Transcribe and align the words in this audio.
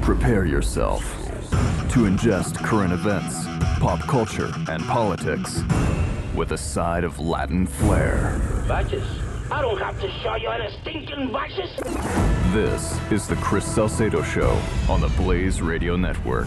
Prepare 0.00 0.44
yourself 0.44 1.02
to 1.92 2.04
ingest 2.06 2.56
current 2.56 2.92
events, 2.92 3.44
pop 3.78 4.00
culture, 4.00 4.52
and 4.68 4.82
politics 4.84 5.60
with 6.34 6.52
a 6.52 6.58
side 6.58 7.04
of 7.04 7.18
Latin 7.18 7.66
flair. 7.66 8.40
Badges? 8.66 9.06
I 9.50 9.60
don't 9.60 9.78
have 9.78 10.00
to 10.00 10.10
show 10.22 10.34
you 10.36 10.48
any 10.48 10.74
stinking 10.80 11.32
badges. 11.32 11.70
This 12.52 12.98
is 13.12 13.26
the 13.26 13.36
Chris 13.36 13.66
Salcedo 13.66 14.22
Show 14.22 14.58
on 14.88 15.00
the 15.00 15.08
Blaze 15.08 15.60
Radio 15.60 15.96
Network. 15.96 16.46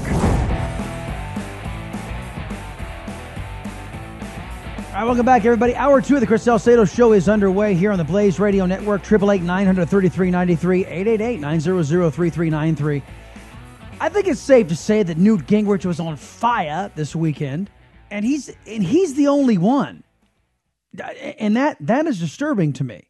All 4.95 5.01
right, 5.01 5.07
welcome 5.07 5.25
back, 5.25 5.43
everybody. 5.43 5.75
Hour 5.75 6.01
two 6.01 6.13
of 6.13 6.21
the 6.21 6.25
Chris 6.25 6.43
Salcedo 6.43 6.85
Show 6.85 7.11
is 7.11 7.27
underway 7.27 7.73
here 7.73 7.91
on 7.91 7.97
the 7.97 8.05
Blaze 8.05 8.39
Radio 8.39 8.65
Network. 8.65 9.03
Triple 9.03 9.29
eight 9.29 9.41
nine 9.41 9.65
hundred 9.65 9.89
thirty 9.89 10.07
three 10.07 10.31
ninety 10.31 10.55
three 10.55 10.85
eight 10.85 11.05
eight 11.05 11.19
eight 11.19 11.41
nine 11.41 11.59
zero 11.59 11.83
zero 11.83 12.09
three 12.09 12.29
three 12.29 12.49
nine 12.49 12.77
three. 12.77 13.03
I 13.99 14.07
think 14.07 14.25
it's 14.27 14.39
safe 14.39 14.69
to 14.69 14.75
say 14.77 15.03
that 15.03 15.17
Newt 15.17 15.47
Gingrich 15.47 15.83
was 15.83 15.99
on 15.99 16.15
fire 16.15 16.89
this 16.95 17.13
weekend, 17.13 17.69
and 18.09 18.23
he's 18.23 18.55
and 18.65 18.81
he's 18.81 19.15
the 19.15 19.27
only 19.27 19.57
one, 19.57 20.05
and 21.39 21.57
that 21.57 21.75
that 21.81 22.07
is 22.07 22.17
disturbing 22.17 22.71
to 22.71 22.85
me. 22.85 23.09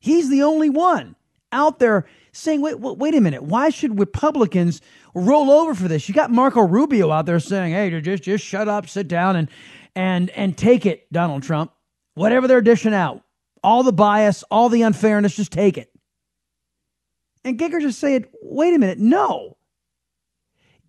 He's 0.00 0.28
the 0.28 0.42
only 0.42 0.68
one 0.68 1.16
out 1.50 1.78
there 1.78 2.04
saying, 2.32 2.60
"Wait, 2.60 2.78
wait 2.78 3.14
a 3.14 3.22
minute. 3.22 3.42
Why 3.42 3.70
should 3.70 3.98
Republicans 3.98 4.82
roll 5.14 5.50
over 5.50 5.74
for 5.74 5.88
this?" 5.88 6.10
You 6.10 6.14
got 6.14 6.30
Marco 6.30 6.60
Rubio 6.60 7.10
out 7.10 7.24
there 7.24 7.40
saying, 7.40 7.72
"Hey, 7.72 8.02
just 8.02 8.22
just 8.22 8.44
shut 8.44 8.68
up, 8.68 8.86
sit 8.86 9.08
down, 9.08 9.36
and 9.36 9.48
and 9.94 10.30
and 10.30 10.56
take 10.56 10.86
it, 10.86 11.10
Donald 11.12 11.42
Trump. 11.42 11.72
Whatever 12.14 12.46
they're 12.46 12.60
dishing 12.60 12.94
out, 12.94 13.22
all 13.62 13.82
the 13.82 13.92
bias, 13.92 14.44
all 14.50 14.68
the 14.68 14.82
unfairness, 14.82 15.34
just 15.36 15.52
take 15.52 15.78
it." 15.78 15.90
And 17.44 17.58
Gingrich 17.58 17.80
just 17.80 17.98
saying, 17.98 18.26
"Wait 18.42 18.74
a 18.74 18.78
minute, 18.78 18.98
no." 18.98 19.56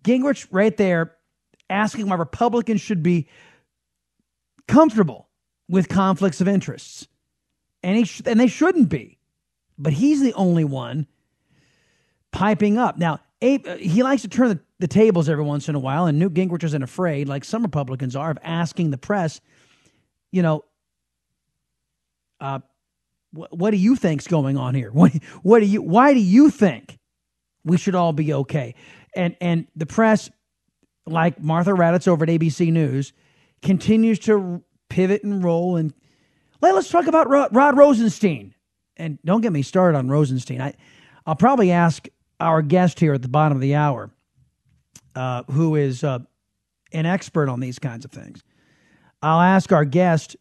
Gingrich 0.04 0.46
right 0.50 0.76
there 0.76 1.16
asking 1.70 2.08
why 2.08 2.16
Republicans 2.16 2.80
should 2.80 3.02
be 3.02 3.28
comfortable 4.68 5.28
with 5.68 5.88
conflicts 5.88 6.40
of 6.40 6.48
interests. 6.48 7.08
And, 7.82 7.96
he 7.96 8.04
sh- 8.04 8.22
and 8.26 8.38
they 8.38 8.46
shouldn't 8.46 8.88
be. 8.88 9.18
But 9.78 9.94
he's 9.94 10.20
the 10.20 10.34
only 10.34 10.64
one 10.64 11.06
piping 12.32 12.78
up. 12.78 12.98
Now, 12.98 13.20
Abe, 13.40 13.66
he 13.78 14.02
likes 14.02 14.22
to 14.22 14.28
turn 14.28 14.48
the, 14.48 14.60
the 14.80 14.88
tables 14.88 15.28
every 15.28 15.44
once 15.44 15.68
in 15.68 15.74
a 15.74 15.78
while, 15.78 16.06
and 16.06 16.18
Newt 16.18 16.34
Gingrich 16.34 16.64
isn't 16.64 16.82
afraid, 16.82 17.28
like 17.28 17.44
some 17.44 17.62
Republicans 17.62 18.16
are, 18.16 18.30
of 18.30 18.38
asking 18.42 18.90
the 18.90 18.98
press, 18.98 19.40
you 20.32 20.42
know, 20.42 20.64
uh, 22.40 22.58
wh- 23.32 23.52
what 23.52 23.70
do 23.70 23.76
you 23.76 23.96
think's 23.96 24.26
going 24.26 24.56
on 24.56 24.74
here? 24.74 24.90
What, 24.92 25.12
what 25.42 25.60
do 25.60 25.66
you? 25.66 25.82
Why 25.82 26.14
do 26.14 26.20
you 26.20 26.50
think 26.50 26.98
we 27.64 27.76
should 27.76 27.94
all 27.94 28.12
be 28.12 28.32
okay? 28.32 28.74
And 29.14 29.36
and 29.40 29.66
the 29.76 29.86
press, 29.86 30.30
like 31.06 31.40
Martha 31.40 31.70
Raddatz 31.70 32.08
over 32.08 32.24
at 32.24 32.28
ABC 32.28 32.72
News, 32.72 33.12
continues 33.62 34.18
to 34.20 34.62
pivot 34.88 35.24
and 35.24 35.42
roll. 35.42 35.76
And 35.76 35.92
let, 36.60 36.74
us 36.74 36.88
talk 36.88 37.06
about 37.06 37.28
Rod, 37.28 37.54
Rod 37.54 37.76
Rosenstein. 37.76 38.54
And 38.96 39.18
don't 39.24 39.40
get 39.40 39.52
me 39.52 39.62
started 39.62 39.98
on 39.98 40.08
Rosenstein. 40.08 40.60
I, 40.60 40.74
I'll 41.26 41.34
probably 41.34 41.72
ask 41.72 42.06
our 42.38 42.62
guest 42.62 43.00
here 43.00 43.14
at 43.14 43.22
the 43.22 43.28
bottom 43.28 43.56
of 43.56 43.62
the 43.62 43.74
hour, 43.74 44.10
uh, 45.14 45.44
who 45.50 45.76
is 45.76 46.04
uh, 46.04 46.20
an 46.92 47.06
expert 47.06 47.48
on 47.48 47.60
these 47.60 47.78
kinds 47.78 48.04
of 48.04 48.10
things. 48.10 48.42
I'll 49.22 49.40
ask 49.40 49.72
our 49.72 49.84
guest 49.84 50.36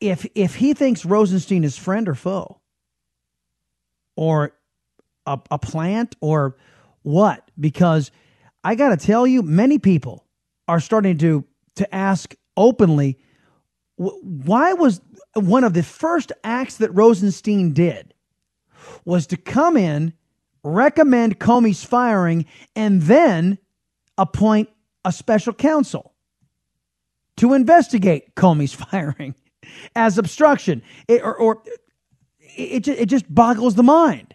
if 0.00 0.26
if 0.34 0.54
he 0.54 0.74
thinks 0.74 1.04
Rosenstein 1.04 1.64
is 1.64 1.76
friend 1.76 2.08
or 2.08 2.14
foe, 2.14 2.60
or 4.16 4.52
a, 5.26 5.38
a 5.50 5.58
plant, 5.58 6.16
or 6.20 6.56
what? 7.02 7.50
Because 7.58 8.10
I 8.64 8.74
got 8.74 8.90
to 8.90 8.96
tell 8.96 9.26
you, 9.26 9.42
many 9.42 9.78
people 9.78 10.24
are 10.66 10.80
starting 10.80 11.18
to 11.18 11.44
to 11.76 11.94
ask 11.94 12.34
openly, 12.56 13.18
why 13.96 14.72
was 14.72 15.00
one 15.34 15.64
of 15.64 15.74
the 15.74 15.82
first 15.82 16.32
acts 16.42 16.76
that 16.78 16.90
Rosenstein 16.94 17.72
did 17.72 18.14
was 19.04 19.26
to 19.28 19.36
come 19.36 19.76
in, 19.76 20.12
recommend 20.62 21.38
Comey's 21.38 21.84
firing, 21.84 22.46
and 22.74 23.02
then 23.02 23.58
appoint 24.16 24.68
a 25.04 25.12
special 25.12 25.52
counsel 25.52 26.14
to 27.36 27.54
investigate 27.54 28.34
Comey's 28.34 28.74
firing 28.90 29.34
as 29.94 30.18
obstruction, 30.18 30.82
it, 31.06 31.22
or, 31.22 31.36
or 31.36 31.62
it, 32.56 32.88
it 32.88 33.06
just 33.06 33.32
boggles 33.32 33.74
the 33.74 33.82
mind. 33.82 34.34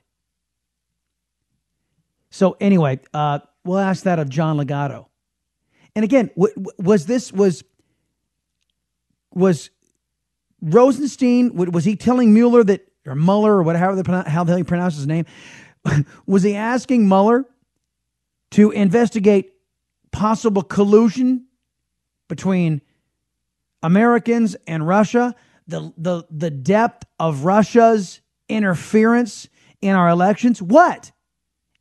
So 2.29 2.57
anyway, 2.59 2.99
uh, 3.13 3.39
we'll 3.63 3.77
ask 3.77 4.03
that 4.03 4.19
of 4.19 4.29
John 4.29 4.57
Ligato. 4.57 5.07
And 5.95 6.03
again, 6.03 6.31
w- 6.35 6.65
was 6.79 7.05
this 7.05 7.31
was 7.31 7.63
was 9.33 9.69
Rosenstein? 10.61 11.55
Was 11.55 11.85
he 11.85 11.95
telling 11.95 12.33
Mueller 12.33 12.63
that 12.63 12.87
or 13.05 13.15
Mueller 13.15 13.53
or 13.53 13.63
whatever 13.63 14.01
the 14.01 14.23
how 14.27 14.43
the 14.43 14.51
hell 14.51 14.57
he 14.57 14.63
pronounces 14.63 14.99
his 14.99 15.07
name? 15.07 15.25
was 16.25 16.43
he 16.43 16.55
asking 16.55 17.07
Mueller 17.07 17.45
to 18.51 18.71
investigate 18.71 19.53
possible 20.11 20.61
collusion 20.61 21.45
between 22.27 22.81
Americans 23.81 24.55
and 24.67 24.87
Russia? 24.87 25.35
The 25.67 25.93
the 25.97 26.23
the 26.29 26.51
depth 26.51 27.05
of 27.19 27.45
Russia's 27.45 28.21
interference 28.49 29.47
in 29.81 29.95
our 29.95 30.09
elections? 30.09 30.61
What? 30.61 31.11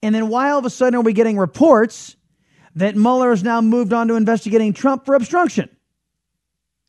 And 0.03 0.15
then 0.15 0.29
why 0.29 0.51
all 0.51 0.59
of 0.59 0.65
a 0.65 0.71
sudden 0.71 0.97
are 0.97 1.03
we 1.03 1.13
getting 1.13 1.39
reports 1.39 2.17
that 2.75 2.97
Mueller 2.97 3.31
has 3.31 3.43
now 3.43 3.61
moved 3.61 3.93
on 3.93 4.09
to 4.09 4.15
investigating 4.15 4.73
Trump 4.73 5.07
for 5.07 5.15
obstruction? 5.15 5.69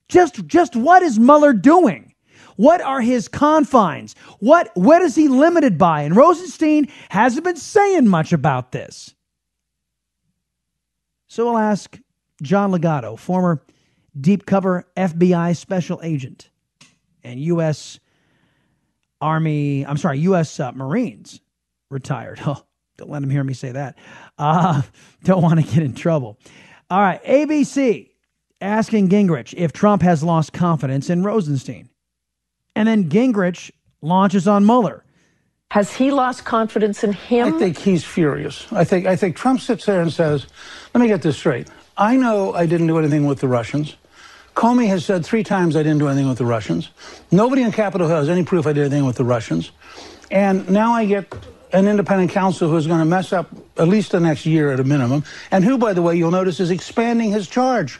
Just, 0.10 0.46
just 0.48 0.76
what 0.76 1.04
is 1.04 1.20
Mueller 1.20 1.54
doing? 1.54 2.13
What 2.56 2.82
are 2.82 3.02
his 3.02 3.28
confines? 3.28 4.16
What, 4.40 4.72
what 4.76 5.02
is 5.02 5.16
he 5.16 5.28
limited 5.28 5.78
by? 5.78 6.04
And 6.04 6.16
Rosenstein 6.16 6.88
hasn't 7.10 7.44
been 7.44 7.58
saying 7.58 8.08
much 8.08 8.34
about 8.34 8.72
this. 8.72 9.16
So 11.28 11.46
we'll 11.46 11.58
ask 11.58 12.00
John 12.42 12.72
Ligato, 12.72 13.18
former 13.18 13.66
deep 14.20 14.46
cover 14.46 14.86
FBI 14.96 15.56
special 15.58 16.00
agent 16.04 16.50
and 17.24 17.40
U.S. 17.40 18.00
Army, 19.20 19.86
I'm 19.86 19.98
sorry, 19.98 20.20
U.S. 20.20 20.60
Uh, 20.60 20.72
Marines 20.72 21.42
retired. 21.90 22.40
Oh, 22.56 22.64
don't 22.96 23.10
let 23.10 23.24
him 23.24 23.32
hear 23.32 23.44
me 23.44 23.56
say 23.56 23.72
that. 23.72 23.98
Uh, 24.38 24.84
don't 25.24 25.42
want 25.42 25.60
to 25.60 25.66
get 25.66 25.82
in 25.82 25.96
trouble. 25.96 26.38
All 26.92 27.00
right, 27.00 27.24
ABC 27.24 28.12
asking 28.62 29.10
Gingrich 29.10 29.56
if 29.58 29.74
Trump 29.74 30.04
has 30.04 30.24
lost 30.24 30.54
confidence 30.54 31.10
in 31.10 31.24
Rosenstein. 31.24 31.90
And 32.76 32.88
then 32.88 33.10
Gingrich 33.10 33.72
launches 34.02 34.48
on 34.48 34.66
Mueller. 34.66 35.04
Has 35.72 35.96
he 35.96 36.12
lost 36.12 36.46
confidence 36.46 37.04
in 37.04 37.14
him? 37.14 37.56
I 37.56 37.58
think 37.58 37.78
he's 37.78 38.04
furious. 38.04 38.68
I 38.72 38.84
think 38.84 39.08
I 39.08 39.16
think 39.16 39.36
Trump 39.36 39.60
sits 39.60 39.86
there 39.86 40.02
and 40.02 40.14
says, 40.14 40.46
"Let 40.94 41.02
me 41.02 41.08
get 41.08 41.24
this 41.24 41.38
straight. 41.38 41.68
I 41.98 42.16
know 42.16 42.54
I 42.54 42.66
didn't 42.68 42.88
do 42.88 43.00
anything 43.00 43.26
with 43.26 43.40
the 43.40 43.48
Russians. 43.48 43.96
Comey 44.56 44.88
has 44.88 45.04
said 45.04 45.26
three 45.26 45.44
times 45.44 45.76
I 45.76 45.82
didn't 45.82 45.98
do 45.98 46.08
anything 46.08 46.30
with 46.30 46.38
the 46.38 46.46
Russians. 46.46 46.90
Nobody 47.32 47.64
in 47.64 47.72
Capitol 47.72 48.08
Hill 48.08 48.18
has 48.18 48.30
any 48.30 48.44
proof 48.44 48.68
I 48.68 48.74
did 48.74 48.82
anything 48.82 49.06
with 49.06 49.16
the 49.16 49.24
Russians. 49.24 49.72
And 50.30 50.70
now 50.70 50.94
I 50.94 51.06
get 51.06 51.34
an 51.72 51.88
independent 51.88 52.30
counsel 52.30 52.70
who's 52.70 52.86
going 52.86 53.00
to 53.00 53.06
mess 53.06 53.34
up 53.34 53.50
at 53.78 53.88
least 53.88 54.12
the 54.12 54.20
next 54.20 54.46
year 54.46 54.72
at 54.72 54.80
a 54.80 54.84
minimum, 54.84 55.24
and 55.50 55.64
who, 55.64 55.80
by 55.80 55.94
the 55.94 56.04
way, 56.04 56.16
you'll 56.16 56.30
notice 56.30 56.60
is 56.60 56.70
expanding 56.70 57.32
his 57.32 57.48
charge. 57.48 58.00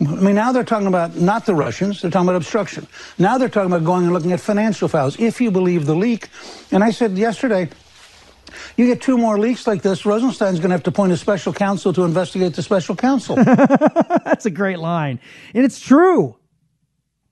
I 0.00 0.04
mean, 0.04 0.36
now 0.36 0.52
they're 0.52 0.64
talking 0.64 0.86
about 0.86 1.16
not 1.16 1.44
the 1.44 1.54
Russians, 1.54 2.00
they're 2.02 2.10
talking 2.10 2.28
about 2.28 2.36
obstruction. 2.36 2.86
Now 3.18 3.36
they're 3.36 3.48
talking 3.48 3.72
about 3.72 3.84
going 3.84 4.04
and 4.04 4.12
looking 4.12 4.32
at 4.32 4.40
financial 4.40 4.86
files, 4.86 5.18
if 5.18 5.40
you 5.40 5.50
believe 5.50 5.86
the 5.86 5.96
leak. 5.96 6.28
And 6.70 6.84
I 6.84 6.90
said 6.90 7.18
yesterday, 7.18 7.68
you 8.76 8.86
get 8.86 9.02
two 9.02 9.18
more 9.18 9.38
leaks 9.38 9.66
like 9.66 9.82
this, 9.82 10.06
Rosenstein's 10.06 10.60
going 10.60 10.70
to 10.70 10.74
have 10.74 10.84
to 10.84 10.90
appoint 10.90 11.12
a 11.12 11.16
special 11.16 11.52
counsel 11.52 11.92
to 11.92 12.04
investigate 12.04 12.54
the 12.54 12.62
special 12.62 12.94
counsel. 12.94 13.36
That's 14.24 14.46
a 14.46 14.50
great 14.50 14.78
line. 14.78 15.18
And 15.52 15.64
it's 15.64 15.80
true. 15.80 16.36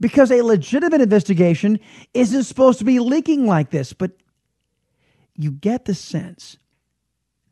Because 0.01 0.31
a 0.31 0.43
legitimate 0.43 1.01
investigation 1.01 1.81
isn't 2.13 2.45
supposed 2.45 2.81
to 2.81 2.85
be 2.85 2.99
leaking 2.99 3.47
like 3.47 3.71
this. 3.71 3.93
But 3.93 4.11
you 5.37 5.53
get 5.53 5.85
the 5.85 5.95
sense 5.95 6.59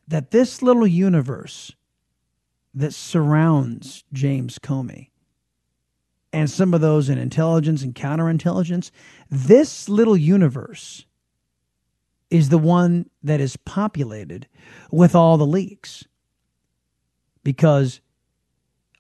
that 0.09 0.31
this 0.31 0.61
little 0.61 0.87
universe 0.87 1.73
that 2.75 2.93
surrounds 2.93 4.05
James 4.13 4.59
Comey 4.59 5.09
and 6.35 6.51
some 6.51 6.75
of 6.75 6.81
those 6.81 7.09
in 7.09 7.17
intelligence 7.17 7.83
and 7.85 7.95
counterintelligence, 7.95 8.91
this 9.31 9.89
little 9.89 10.17
universe 10.17 11.07
is 12.29 12.49
the 12.49 12.59
one 12.59 13.09
that 13.23 13.41
is 13.41 13.57
populated 13.57 14.49
with 14.91 15.15
all 15.15 15.39
the 15.39 15.47
leaks. 15.47 16.05
Because 17.45 18.01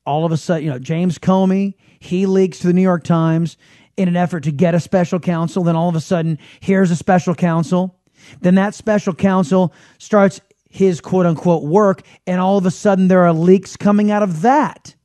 all 0.06 0.24
of 0.24 0.30
a 0.30 0.36
sudden, 0.36 0.64
you 0.64 0.70
know, 0.70 0.78
James 0.78 1.18
Comey, 1.18 1.74
he 1.98 2.24
leaks 2.26 2.60
to 2.60 2.68
the 2.68 2.72
New 2.72 2.82
York 2.82 3.02
Times 3.02 3.56
in 3.96 4.06
an 4.06 4.16
effort 4.16 4.44
to 4.44 4.52
get 4.52 4.76
a 4.76 4.80
special 4.80 5.18
counsel. 5.18 5.64
Then 5.64 5.74
all 5.74 5.88
of 5.88 5.96
a 5.96 6.00
sudden, 6.00 6.38
here's 6.60 6.92
a 6.92 6.96
special 6.96 7.34
counsel. 7.34 7.98
Then 8.42 8.54
that 8.54 8.76
special 8.76 9.12
counsel 9.12 9.74
starts 9.98 10.40
his 10.74 11.00
quote 11.00 11.24
unquote 11.24 11.62
work, 11.62 12.02
and 12.26 12.40
all 12.40 12.58
of 12.58 12.66
a 12.66 12.70
sudden 12.70 13.06
there 13.06 13.24
are 13.24 13.32
leaks 13.32 13.76
coming 13.76 14.10
out 14.10 14.24
of 14.24 14.42
that. 14.42 14.96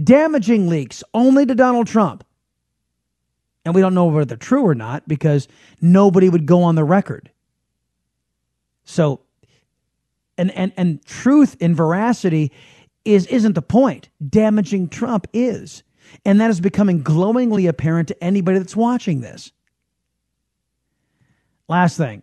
Damaging 0.00 0.68
leaks 0.68 1.02
only 1.12 1.44
to 1.44 1.56
Donald 1.56 1.88
Trump. 1.88 2.22
And 3.64 3.74
we 3.74 3.80
don't 3.80 3.94
know 3.94 4.04
whether 4.04 4.24
they're 4.24 4.36
true 4.36 4.64
or 4.64 4.76
not 4.76 5.08
because 5.08 5.48
nobody 5.80 6.28
would 6.28 6.46
go 6.46 6.62
on 6.62 6.76
the 6.76 6.84
record. 6.84 7.32
So, 8.84 9.22
and, 10.38 10.52
and, 10.52 10.72
and 10.76 11.04
truth 11.04 11.56
and 11.60 11.76
veracity 11.76 12.52
is, 13.04 13.26
isn't 13.26 13.54
the 13.54 13.62
point. 13.62 14.08
Damaging 14.26 14.88
Trump 14.88 15.26
is. 15.32 15.82
And 16.24 16.40
that 16.40 16.50
is 16.50 16.60
becoming 16.60 17.02
glowingly 17.02 17.66
apparent 17.66 18.06
to 18.06 18.24
anybody 18.24 18.58
that's 18.58 18.76
watching 18.76 19.20
this. 19.20 19.50
Last 21.68 21.96
thing 21.96 22.22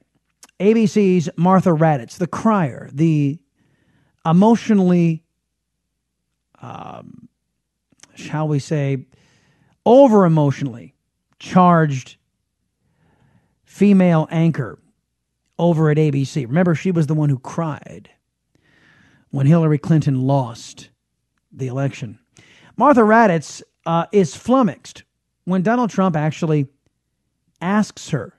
ABC's 0.60 1.30
Martha 1.38 1.70
Raddatz, 1.70 2.18
the 2.18 2.28
crier, 2.28 2.90
the 2.92 3.40
emotionally, 4.26 5.24
um, 6.62 7.30
shall 8.16 8.48
we 8.48 8.60
say, 8.60 9.06
over 9.86 10.26
emotionally 10.26 10.94
charged 11.40 12.18
female 13.64 14.28
anchor 14.30 14.78
over 15.58 15.90
at 15.90 15.98
ABC. 15.98 16.46
Remember, 16.46 16.76
she 16.76 16.92
was 16.92 17.08
the 17.08 17.14
one 17.14 17.30
who 17.30 17.40
cried 17.40 18.10
when 19.30 19.46
Hillary 19.46 19.78
Clinton 19.78 20.22
lost 20.22 20.90
the 21.52 21.68
election. 21.68 22.20
Martha 22.76 23.02
Raddatz 23.02 23.62
uh, 23.86 24.06
is 24.12 24.36
flummoxed 24.36 25.04
when 25.46 25.62
Donald 25.62 25.90
Trump 25.90 26.16
actually 26.16 26.68
asks 27.62 28.10
her, 28.10 28.34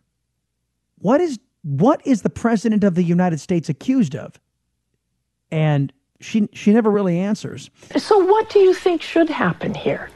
"What 0.99 1.21
is 1.21 1.39
what 1.63 2.01
is 2.07 2.23
the 2.23 2.31
president 2.31 2.85
of 2.85 2.95
the 2.95 3.03
United 3.05 3.41
States 3.41 3.69
accused 3.69 4.15
of?" 4.17 4.39
And 5.51 5.93
she 6.21 6.49
she 6.53 6.73
never 6.73 6.91
really 6.91 7.19
answers. 7.19 7.71
So, 7.97 8.19
what 8.25 8.51
do 8.51 8.59
you 8.61 8.75
think 8.75 9.03
should 9.03 9.29
happen 9.29 9.75
here? 9.75 10.11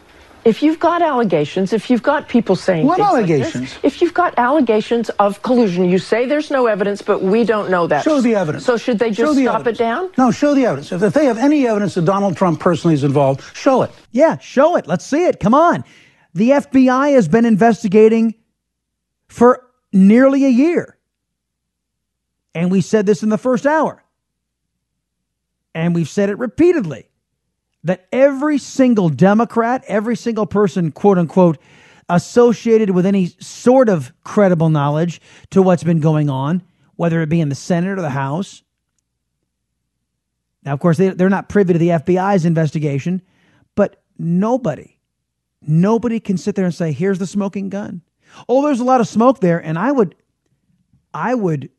If 0.45 0.63
you've 0.63 0.79
got 0.79 1.01
allegations, 1.01 1.73
if 1.73 1.89
you've 1.89 2.03
got 2.03 2.29
people 2.29 2.55
saying 2.55 2.87
What 2.87 2.99
things 2.99 3.13
like 3.13 3.27
this, 3.27 3.55
allegations? 3.57 3.79
if 3.83 4.03
you've 4.03 4.13
got 4.13 4.35
allegations 4.37 5.09
of 5.19 5.41
collusion, 5.41 5.87
you 5.89 5.99
say 5.99 6.27
there's 6.27 6.51
no 6.51 6.67
evidence, 6.67 7.01
but 7.01 7.23
we 7.23 7.45
don't 7.45 7.71
know 7.71 7.87
that. 7.87 8.05
Show 8.05 8.21
the 8.21 8.35
evidence. 8.35 8.63
So 8.67 8.77
should 8.77 8.99
they 8.99 9.11
just 9.11 9.37
the 9.37 9.45
stop 9.45 9.61
evidence. 9.61 9.81
it 9.81 9.83
down? 9.83 10.11
No, 10.19 10.31
show 10.31 10.55
the 10.55 10.67
evidence. 10.67 10.93
If, 10.93 11.03
if 11.03 11.15
they 11.15 11.25
have 11.25 11.39
any 11.39 11.67
evidence 11.67 11.95
that 11.95 12.05
Donald 12.05 12.37
Trump 12.37 12.61
personally 12.61 12.93
is 12.93 13.05
involved, 13.05 13.43
show 13.57 13.81
it. 13.81 13.91
Yeah, 14.11 14.37
show 14.39 14.77
it. 14.77 14.87
Let's 14.87 15.07
see 15.07 15.25
it. 15.25 15.41
Come 15.41 15.55
on. 15.55 15.83
The 16.35 16.51
FBI 16.51 17.15
has 17.15 17.27
been 17.27 17.47
investigating 17.47 18.35
for 19.29 19.65
nearly 19.95 20.45
a 20.45 20.51
year. 20.51 20.94
And 22.55 22.71
we 22.71 22.81
said 22.81 23.07
this 23.07 23.23
in 23.23 23.29
the 23.29 23.39
first 23.39 23.67
hour. 23.67 24.03
And 25.75 25.95
we've 25.95 26.09
said 26.09 26.31
it 26.31 26.39
repeatedly 26.39 27.09
that 27.83 28.07
every 28.13 28.59
single 28.59 29.09
Democrat, 29.09 29.85
every 29.89 30.17
single 30.17 30.47
person, 30.47 30.93
quote 30.93 31.19
unquote, 31.19 31.59
associated 32.09 32.91
with 32.91 33.07
any 33.07 33.27
sort 33.41 33.89
of 33.89 34.13
credible 34.25 34.69
knowledge 34.69 35.21
to 35.51 35.63
what's 35.63 35.85
been 35.85 36.01
going 36.01 36.31
on, 36.31 36.63
whether 36.97 37.23
it 37.23 37.29
be 37.29 37.41
in 37.41 37.49
the 37.49 37.55
Senate 37.55 37.99
or 37.99 38.03
the 38.03 38.11
House. 38.11 38.63
Now, 40.63 40.73
of 40.73 40.81
course, 40.81 40.97
they, 40.97 41.11
they're 41.11 41.29
not 41.29 41.49
privy 41.49 41.73
to 41.73 41.79
the 41.79 41.89
FBI's 41.89 42.45
investigation, 42.45 43.21
but 43.75 44.03
nobody, 44.19 44.99
nobody 45.61 46.21
can 46.21 46.39
sit 46.39 46.55
there 46.55 46.65
and 46.65 46.75
say, 46.75 46.93
here's 46.93 47.19
the 47.19 47.27
smoking 47.27 47.69
gun. 47.69 48.03
Oh, 48.49 48.65
there's 48.65 48.81
a 48.81 48.85
lot 48.85 49.01
of 49.01 49.09
smoke 49.09 49.41
there. 49.41 49.59
And 49.59 49.79
I 49.79 49.93
would, 49.93 50.15
I 51.13 51.35
would 51.35 51.71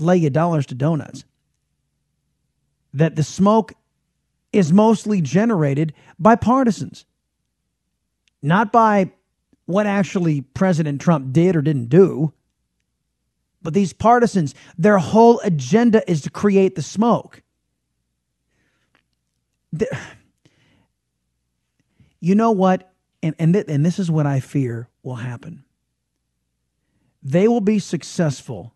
lay 0.00 0.16
you 0.16 0.30
dollars 0.30 0.66
to 0.66 0.74
donuts 0.74 1.24
that 2.92 3.16
the 3.16 3.22
smoke 3.22 3.74
is 4.52 4.72
mostly 4.72 5.20
generated 5.20 5.92
by 6.18 6.34
partisans, 6.34 7.04
not 8.42 8.72
by 8.72 9.12
what 9.66 9.86
actually 9.86 10.40
President 10.40 11.00
Trump 11.00 11.32
did 11.32 11.54
or 11.54 11.62
didn't 11.62 11.88
do. 11.88 12.32
But 13.62 13.74
these 13.74 13.92
partisans, 13.92 14.54
their 14.76 14.98
whole 14.98 15.38
agenda 15.40 16.08
is 16.10 16.22
to 16.22 16.30
create 16.30 16.74
the 16.74 16.82
smoke. 16.82 17.42
The- 19.72 19.96
you 22.20 22.34
know 22.34 22.50
what? 22.50 22.92
And, 23.22 23.34
and, 23.38 23.52
th- 23.52 23.66
and 23.68 23.84
this 23.84 23.98
is 23.98 24.10
what 24.10 24.26
I 24.26 24.40
fear 24.40 24.88
will 25.02 25.16
happen. 25.16 25.64
They 27.22 27.46
will 27.46 27.60
be 27.60 27.78
successful 27.78 28.74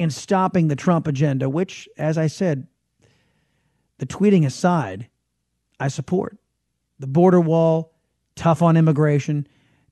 in 0.00 0.08
stopping 0.08 0.68
the 0.68 0.76
Trump 0.76 1.06
agenda, 1.06 1.46
which, 1.46 1.86
as 1.98 2.16
I 2.16 2.26
said, 2.26 2.66
the 3.98 4.06
tweeting 4.06 4.46
aside, 4.46 5.10
I 5.78 5.88
support. 5.88 6.38
The 7.00 7.06
border 7.06 7.38
wall, 7.38 7.92
tough 8.34 8.62
on 8.62 8.78
immigration, 8.78 9.46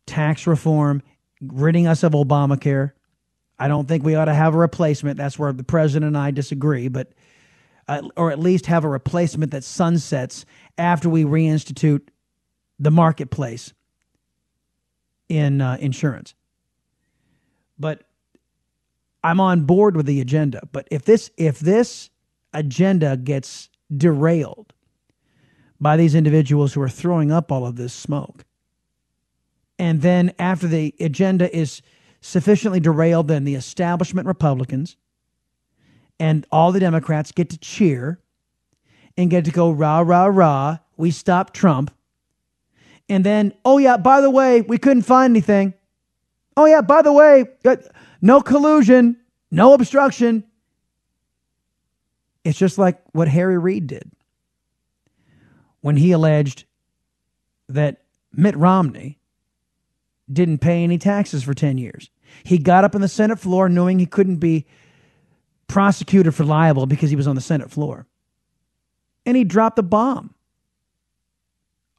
tax 0.07 0.47
reform, 0.47 1.03
ridding 1.43 1.87
us 1.87 2.05
of 2.05 2.13
Obamacare. 2.13 2.93
I 3.59 3.69
don't 3.69 3.87
think 3.87 4.03
we 4.03 4.15
ought 4.15 4.25
to 4.25 4.35
have 4.35 4.55
a 4.55 4.59
replacement. 4.59 5.19
That's 5.19 5.39
where 5.39 5.53
the 5.53 5.63
president 5.63 6.09
and 6.09 6.17
I 6.17 6.31
disagree, 6.31 6.89
but 6.89 7.13
uh, 7.87 8.09
or 8.17 8.31
at 8.31 8.39
least 8.39 8.65
have 8.65 8.85
a 8.85 8.89
replacement 8.89 9.51
that 9.51 9.63
sunsets 9.63 10.47
after 10.79 11.11
we 11.11 11.25
reinstitute 11.25 12.09
the 12.79 12.91
marketplace 12.91 13.75
in 15.29 15.61
uh, 15.61 15.77
insurance. 15.79 16.35
But 17.79 18.08
I'm 19.29 19.41
on 19.41 19.63
board 19.63 19.95
with 19.95 20.07
the 20.07 20.23
agenda. 20.23 20.63
But 20.73 20.89
if 20.91 21.05
this 21.05 21.31
if 21.37 21.59
this 21.59 22.09
agenda 22.55 23.15
gets 23.19 23.69
derailed 23.95 24.73
by 25.79 25.99
these 25.99 26.15
individuals 26.15 26.73
who 26.73 26.81
are 26.81 26.89
throwing 26.89 27.31
up 27.31 27.53
all 27.53 27.67
of 27.67 27.77
this 27.77 27.93
smoke, 27.93 28.47
and 29.79 30.01
then 30.01 30.33
after 30.39 30.67
the 30.67 30.95
agenda 30.99 31.55
is 31.55 31.83
sufficiently 32.23 32.81
derailed, 32.81 33.29
then 33.29 33.45
the 33.45 33.55
establishment 33.55 34.27
Republicans 34.27 34.97
and 36.19 36.47
all 36.51 36.73
the 36.73 36.81
Democrats 36.81 37.31
get 37.31 37.51
to 37.51 37.59
cheer 37.59 38.21
and 39.19 39.29
get 39.29 39.45
to 39.45 39.51
go 39.51 39.71
rah 39.71 40.01
rah 40.01 40.25
rah. 40.25 40.79
We 40.97 41.11
stopped 41.11 41.53
Trump. 41.53 41.93
And 43.11 43.25
then, 43.25 43.53
oh 43.63 43.77
yeah, 43.77 43.99
by 43.99 44.23
the 44.23 44.31
way, 44.31 44.63
we 44.63 44.79
couldn't 44.79 45.03
find 45.03 45.33
anything. 45.33 45.75
Oh 46.57 46.65
yeah, 46.65 46.81
by 46.81 47.03
the 47.03 47.13
way, 47.13 47.45
uh, 47.67 47.77
no 48.21 48.41
collusion, 48.41 49.17
no 49.51 49.75
obstruction. 49.75 50.45
It's 52.45 52.59
just 52.59 52.79
like 52.79 53.01
what 53.13 53.29
Harry 53.29 53.59
Reid 53.59 53.87
did 53.87 54.11
when 55.81 55.97
he 55.97 56.13
alleged 56.13 56.65
that 57.69 58.03
Mitt 58.33 58.57
Romney 58.57 59.19
didn't 60.31 60.59
pay 60.59 60.83
any 60.83 60.99
taxes 60.99 61.43
for 61.43 61.55
10 61.55 61.79
years. 61.79 62.11
He 62.45 62.59
got 62.59 62.85
up 62.85 62.95
on 62.95 63.01
the 63.01 63.09
Senate 63.09 63.39
floor 63.39 63.69
knowing 63.69 63.99
he 63.99 64.07
couldn't 64.07 64.37
be 64.37 64.67
prosecuted 65.67 66.35
for 66.35 66.45
libel 66.45 66.87
because 66.87 67.11
he 67.11 67.17
was 67.17 67.27
on 67.27 67.35
the 67.35 67.41
Senate 67.41 67.71
floor. 67.71 68.07
And 69.27 69.37
he 69.37 69.45
dropped 69.45 69.79
a 69.79 69.83
bomb 69.83 70.35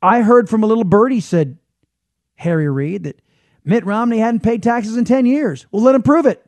I 0.01 0.21
heard 0.21 0.49
from 0.49 0.63
a 0.63 0.67
little 0.67 0.83
birdie, 0.83 1.19
said 1.19 1.57
Harry 2.35 2.69
Reid, 2.69 3.03
that 3.03 3.21
Mitt 3.63 3.85
Romney 3.85 4.19
hadn't 4.19 4.41
paid 4.41 4.63
taxes 4.63 4.97
in 4.97 5.05
10 5.05 5.25
years. 5.25 5.65
Well, 5.71 5.83
let 5.83 5.95
him 5.95 6.01
prove 6.01 6.25
it. 6.25 6.45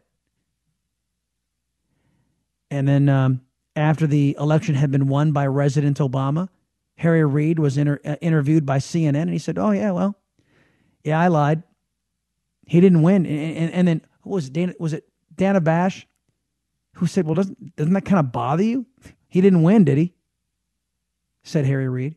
And 2.69 2.87
then 2.87 3.09
um, 3.09 3.41
after 3.75 4.07
the 4.07 4.35
election 4.39 4.75
had 4.75 4.91
been 4.91 5.07
won 5.07 5.31
by 5.33 5.45
President 5.47 5.99
Obama, 5.99 6.49
Harry 6.95 7.25
Reid 7.25 7.59
was 7.59 7.77
inter- 7.77 7.99
uh, 8.05 8.15
interviewed 8.21 8.65
by 8.65 8.77
CNN 8.77 9.23
and 9.23 9.31
he 9.31 9.39
said, 9.39 9.57
Oh, 9.57 9.71
yeah, 9.71 9.91
well, 9.91 10.15
yeah, 11.03 11.19
I 11.19 11.27
lied. 11.27 11.63
He 12.65 12.79
didn't 12.79 13.01
win. 13.01 13.25
And, 13.25 13.57
and, 13.57 13.73
and 13.73 13.87
then, 13.87 14.01
was 14.23 14.47
it, 14.47 14.53
Dana, 14.53 14.73
was 14.79 14.93
it 14.93 15.03
Dana 15.35 15.59
Bash 15.59 16.07
who 16.95 17.07
said, 17.07 17.25
Well, 17.25 17.35
doesn't, 17.35 17.75
doesn't 17.75 17.93
that 17.93 18.05
kind 18.05 18.19
of 18.19 18.31
bother 18.31 18.63
you? 18.63 18.85
He 19.27 19.41
didn't 19.41 19.63
win, 19.63 19.83
did 19.83 19.97
he? 19.97 20.13
Said 21.43 21.65
Harry 21.65 21.89
Reid. 21.89 22.15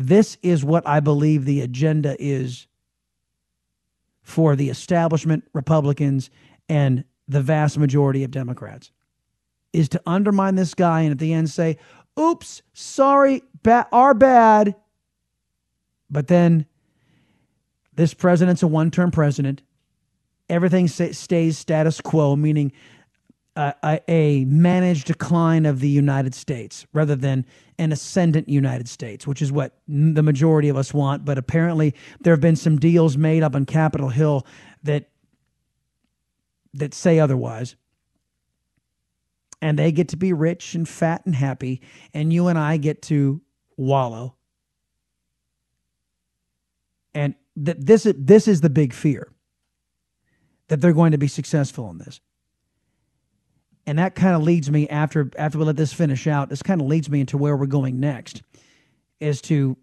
This 0.00 0.38
is 0.42 0.64
what 0.64 0.86
I 0.88 1.00
believe 1.00 1.44
the 1.44 1.60
agenda 1.60 2.16
is 2.18 2.66
for 4.22 4.56
the 4.56 4.70
establishment 4.70 5.44
Republicans 5.52 6.30
and 6.70 7.04
the 7.28 7.42
vast 7.42 7.76
majority 7.76 8.24
of 8.24 8.30
Democrats 8.30 8.92
is 9.74 9.90
to 9.90 10.00
undermine 10.06 10.54
this 10.54 10.72
guy 10.72 11.02
and 11.02 11.12
at 11.12 11.18
the 11.18 11.34
end 11.34 11.50
say, 11.50 11.76
oops, 12.18 12.62
sorry, 12.72 13.42
ba- 13.62 13.88
our 13.92 14.14
bad. 14.14 14.74
But 16.08 16.28
then 16.28 16.64
this 17.94 18.14
president's 18.14 18.62
a 18.62 18.66
one 18.66 18.90
term 18.90 19.10
president. 19.10 19.60
Everything 20.48 20.88
stays 20.88 21.58
status 21.58 22.00
quo, 22.00 22.36
meaning 22.36 22.72
a, 23.56 24.00
a, 24.08 24.44
managed 24.44 25.06
decline 25.06 25.66
of 25.66 25.80
the 25.80 25.88
United 25.88 26.34
States 26.34 26.86
rather 26.92 27.16
than 27.16 27.44
an 27.78 27.92
ascendant 27.92 28.48
United 28.48 28.88
States, 28.88 29.26
which 29.26 29.42
is 29.42 29.50
what 29.50 29.78
the 29.88 30.22
majority 30.22 30.68
of 30.68 30.76
us 30.76 30.94
want. 30.94 31.24
But 31.24 31.36
apparently, 31.36 31.94
there 32.20 32.32
have 32.32 32.40
been 32.40 32.56
some 32.56 32.78
deals 32.78 33.16
made 33.16 33.42
up 33.42 33.54
on 33.54 33.66
Capitol 33.66 34.08
Hill 34.08 34.46
that 34.82 35.10
that 36.74 36.94
say 36.94 37.18
otherwise. 37.18 37.76
And 39.62 39.78
they 39.78 39.92
get 39.92 40.08
to 40.08 40.16
be 40.16 40.32
rich 40.32 40.74
and 40.74 40.88
fat 40.88 41.26
and 41.26 41.34
happy, 41.34 41.82
and 42.14 42.32
you 42.32 42.48
and 42.48 42.58
I 42.58 42.78
get 42.78 43.02
to 43.02 43.42
wallow. 43.76 44.36
And 47.14 47.34
that 47.56 47.84
this 47.84 48.06
is 48.06 48.14
this 48.16 48.48
is 48.48 48.60
the 48.62 48.70
big 48.70 48.94
fear 48.94 49.32
that 50.68 50.80
they're 50.80 50.92
going 50.92 51.12
to 51.12 51.18
be 51.18 51.28
successful 51.28 51.90
in 51.90 51.98
this 51.98 52.20
and 53.86 53.98
that 53.98 54.14
kind 54.14 54.34
of 54.34 54.42
leads 54.42 54.70
me 54.70 54.88
after 54.88 55.30
after 55.36 55.58
we 55.58 55.64
let 55.64 55.76
this 55.76 55.92
finish 55.92 56.26
out. 56.26 56.48
This 56.48 56.62
kind 56.62 56.80
of 56.80 56.86
leads 56.86 57.10
me 57.10 57.20
into 57.20 57.36
where 57.36 57.56
we're 57.56 57.66
going 57.66 58.00
next, 58.00 58.42
is 59.20 59.40
to 59.42 59.76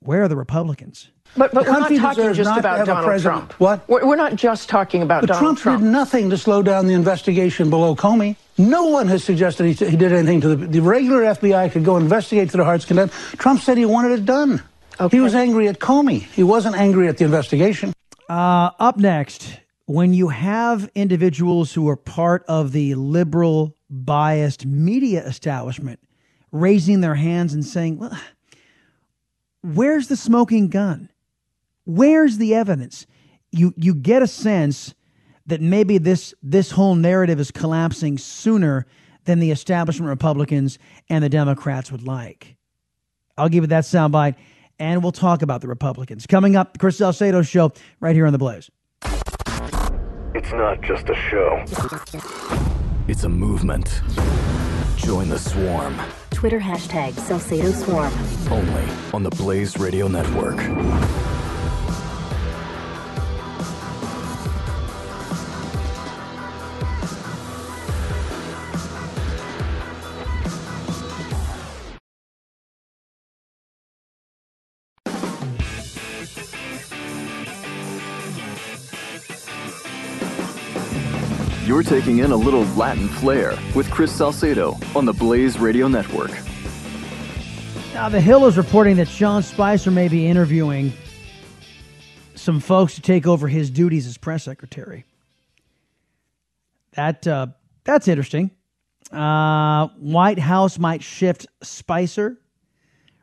where 0.00 0.22
are 0.22 0.28
the 0.28 0.36
Republicans? 0.36 1.10
But, 1.36 1.52
but 1.52 1.66
we're 1.66 1.72
not 1.72 1.96
talking 1.96 2.32
just 2.34 2.56
about 2.56 2.86
Donald 2.86 3.20
Trump. 3.20 3.52
What? 3.54 3.88
We're, 3.88 4.06
we're, 4.06 4.16
not 4.16 4.36
just 4.36 4.68
talking 4.68 5.02
about 5.02 5.22
but 5.22 5.26
Donald 5.26 5.58
Trump. 5.58 5.80
Trump 5.80 5.82
did 5.82 5.90
nothing 5.90 6.30
to 6.30 6.38
slow 6.38 6.62
down 6.62 6.86
the 6.86 6.94
investigation 6.94 7.70
below 7.70 7.96
Comey. 7.96 8.36
No 8.56 8.84
one 8.84 9.08
has 9.08 9.24
suggested 9.24 9.64
he, 9.66 9.72
he 9.72 9.96
did 9.96 10.12
anything 10.12 10.40
to 10.42 10.54
the, 10.54 10.66
the 10.66 10.80
regular 10.80 11.22
FBI 11.22 11.72
could 11.72 11.84
go 11.84 11.96
investigate 11.96 12.50
to 12.50 12.56
the 12.56 12.64
heart's 12.64 12.84
content. 12.84 13.10
Trump 13.36 13.60
said 13.60 13.78
he 13.78 13.84
wanted 13.84 14.12
it 14.12 14.24
done. 14.24 14.62
Okay. 15.00 15.16
He 15.16 15.20
was 15.20 15.34
angry 15.34 15.66
at 15.66 15.80
Comey. 15.80 16.20
He 16.20 16.44
wasn't 16.44 16.76
angry 16.76 17.08
at 17.08 17.18
the 17.18 17.24
investigation. 17.24 17.92
Uh, 18.28 18.70
up 18.78 18.96
next, 18.96 19.58
when 19.86 20.14
you 20.14 20.28
have 20.28 20.90
individuals 20.94 21.72
who 21.74 21.88
are 21.88 21.96
part 21.96 22.44
of 22.48 22.72
the 22.72 22.94
liberal 22.94 23.76
biased 23.90 24.64
media 24.64 25.24
establishment 25.26 26.00
raising 26.52 27.00
their 27.00 27.16
hands 27.16 27.52
and 27.52 27.64
saying, 27.64 27.98
well, 27.98 28.18
where's 29.62 30.08
the 30.08 30.16
smoking 30.16 30.68
gun? 30.68 31.10
Where's 31.84 32.38
the 32.38 32.54
evidence? 32.54 33.06
You, 33.50 33.74
you 33.76 33.94
get 33.94 34.22
a 34.22 34.26
sense 34.26 34.94
that 35.46 35.60
maybe 35.60 35.98
this, 35.98 36.32
this 36.42 36.70
whole 36.70 36.94
narrative 36.94 37.38
is 37.38 37.50
collapsing 37.50 38.16
sooner 38.16 38.86
than 39.24 39.40
the 39.40 39.50
establishment 39.50 40.08
Republicans 40.08 40.78
and 41.10 41.22
the 41.22 41.28
Democrats 41.28 41.92
would 41.92 42.06
like. 42.06 42.56
I'll 43.36 43.48
give 43.48 43.64
you 43.64 43.68
that 43.68 43.84
soundbite, 43.84 44.36
and 44.78 45.02
we'll 45.02 45.12
talk 45.12 45.42
about 45.42 45.60
the 45.60 45.68
Republicans. 45.68 46.26
Coming 46.26 46.56
up, 46.56 46.78
Chris 46.78 46.98
Salcedo 46.98 47.42
show 47.42 47.72
right 48.00 48.14
here 48.14 48.26
on 48.26 48.32
The 48.32 48.38
Blaze. 48.38 48.70
It's 50.34 50.50
not 50.50 50.80
just 50.80 51.08
a 51.08 51.14
show. 51.14 51.64
It's 53.06 53.22
a 53.22 53.28
movement. 53.28 54.02
Join 54.96 55.28
the 55.28 55.38
swarm. 55.38 55.96
Twitter 56.30 56.58
hashtag 56.58 57.12
Salcedo 57.14 57.70
Swarm. 57.70 58.12
Only 58.50 58.84
on 59.12 59.22
the 59.22 59.30
Blaze 59.30 59.78
Radio 59.78 60.08
Network. 60.08 60.56
Taking 82.00 82.18
in 82.18 82.32
a 82.32 82.36
little 82.36 82.64
Latin 82.74 83.06
flair 83.06 83.56
with 83.76 83.88
Chris 83.88 84.10
Salcedo 84.10 84.76
on 84.96 85.04
the 85.04 85.12
Blaze 85.12 85.60
Radio 85.60 85.86
Network. 85.86 86.32
Now, 87.94 88.08
The 88.08 88.20
Hill 88.20 88.46
is 88.46 88.56
reporting 88.56 88.96
that 88.96 89.06
Sean 89.06 89.44
Spicer 89.44 89.92
may 89.92 90.08
be 90.08 90.26
interviewing 90.26 90.92
some 92.34 92.58
folks 92.58 92.96
to 92.96 93.00
take 93.00 93.28
over 93.28 93.46
his 93.46 93.70
duties 93.70 94.08
as 94.08 94.18
press 94.18 94.42
secretary. 94.42 95.04
That 96.94 97.24
uh, 97.28 97.46
that's 97.84 98.08
interesting. 98.08 98.50
Uh, 99.12 99.86
White 99.96 100.40
House 100.40 100.80
might 100.80 101.00
shift 101.00 101.46
Spicer, 101.62 102.40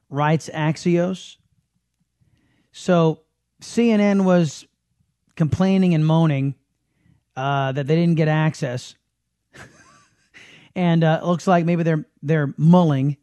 writes 0.09 0.49
Axios. 0.53 1.35
So 2.71 3.19
CNN 3.61 4.23
was 4.23 4.65
complaining 5.35 5.93
and 5.93 6.05
moaning 6.05 6.55
uh, 7.35 7.71
that 7.71 7.88
they 7.88 7.95
didn't 7.95 8.15
get 8.15 8.27
access, 8.27 8.95
and 10.75 11.03
uh, 11.03 11.19
it 11.21 11.25
looks 11.25 11.47
like 11.47 11.65
maybe 11.65 11.83
they're 11.83 12.05
they're 12.21 12.53
mulling, 12.57 13.17